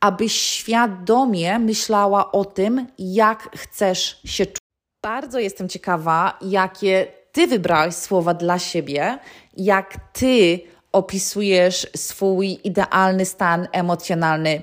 abyś 0.00 0.32
świadomie 0.32 1.58
myślała 1.58 2.32
o 2.32 2.44
tym, 2.44 2.86
jak 2.98 3.48
chcesz 3.56 4.20
się 4.24 4.46
czuć. 4.46 4.62
Bardzo 5.04 5.38
jestem 5.38 5.68
ciekawa, 5.68 6.38
jakie 6.42 7.06
Ty 7.32 7.46
wybrałeś 7.46 7.94
słowa 7.94 8.34
dla 8.34 8.58
siebie, 8.58 9.18
jak 9.56 9.96
Ty 10.12 10.60
opisujesz 10.92 11.86
swój 11.96 12.58
idealny 12.64 13.24
stan 13.24 13.68
emocjonalny. 13.72 14.62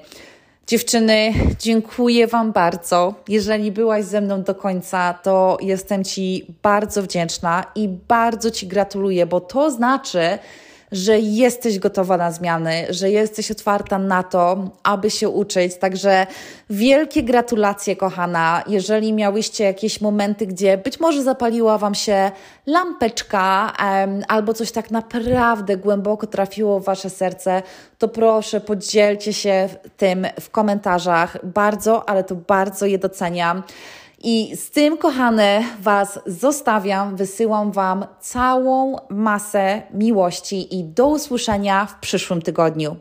Dziewczyny, 0.67 1.33
dziękuję 1.59 2.27
Wam 2.27 2.51
bardzo. 2.51 3.13
Jeżeli 3.27 3.71
byłaś 3.71 4.05
ze 4.05 4.21
mną 4.21 4.43
do 4.43 4.55
końca, 4.55 5.13
to 5.13 5.57
jestem 5.61 6.03
Ci 6.03 6.55
bardzo 6.63 7.03
wdzięczna 7.03 7.65
i 7.75 7.87
bardzo 7.87 8.51
Ci 8.51 8.67
gratuluję, 8.67 9.25
bo 9.25 9.41
to 9.41 9.71
znaczy, 9.71 10.39
że 10.93 11.19
jesteś 11.19 11.79
gotowa 11.79 12.17
na 12.17 12.31
zmiany, 12.31 12.85
że 12.89 13.09
jesteś 13.11 13.51
otwarta 13.51 13.99
na 13.99 14.23
to, 14.23 14.69
aby 14.83 15.09
się 15.09 15.29
uczyć. 15.29 15.75
Także 15.75 16.27
wielkie 16.69 17.23
gratulacje, 17.23 17.95
kochana. 17.95 18.63
Jeżeli 18.67 19.13
miałyście 19.13 19.63
jakieś 19.63 20.01
momenty, 20.01 20.47
gdzie 20.47 20.77
być 20.77 20.99
może 20.99 21.23
zapaliła 21.23 21.77
Wam 21.77 21.95
się 21.95 22.31
lampeczka 22.65 23.73
albo 24.27 24.53
coś 24.53 24.71
tak 24.71 24.91
naprawdę 24.91 25.77
głęboko 25.77 26.27
trafiło 26.27 26.79
w 26.79 26.85
Wasze 26.85 27.09
serce, 27.09 27.63
to 27.97 28.07
proszę 28.07 28.61
podzielcie 28.61 29.33
się 29.33 29.69
tym 29.97 30.27
w 30.41 30.49
komentarzach. 30.49 31.45
Bardzo, 31.45 32.09
ale 32.09 32.23
to 32.23 32.35
bardzo 32.35 32.85
je 32.85 32.97
doceniam. 32.97 33.63
I 34.25 34.55
z 34.57 34.71
tym, 34.71 34.97
kochane, 34.97 35.63
Was 35.81 36.19
zostawiam. 36.25 37.15
Wysyłam 37.15 37.71
Wam 37.71 38.05
całą 38.19 38.95
masę 39.09 39.81
miłości 39.93 40.79
i 40.79 40.83
do 40.83 41.07
usłyszenia 41.07 41.85
w 41.85 41.99
przyszłym 41.99 42.41
tygodniu. 42.41 42.95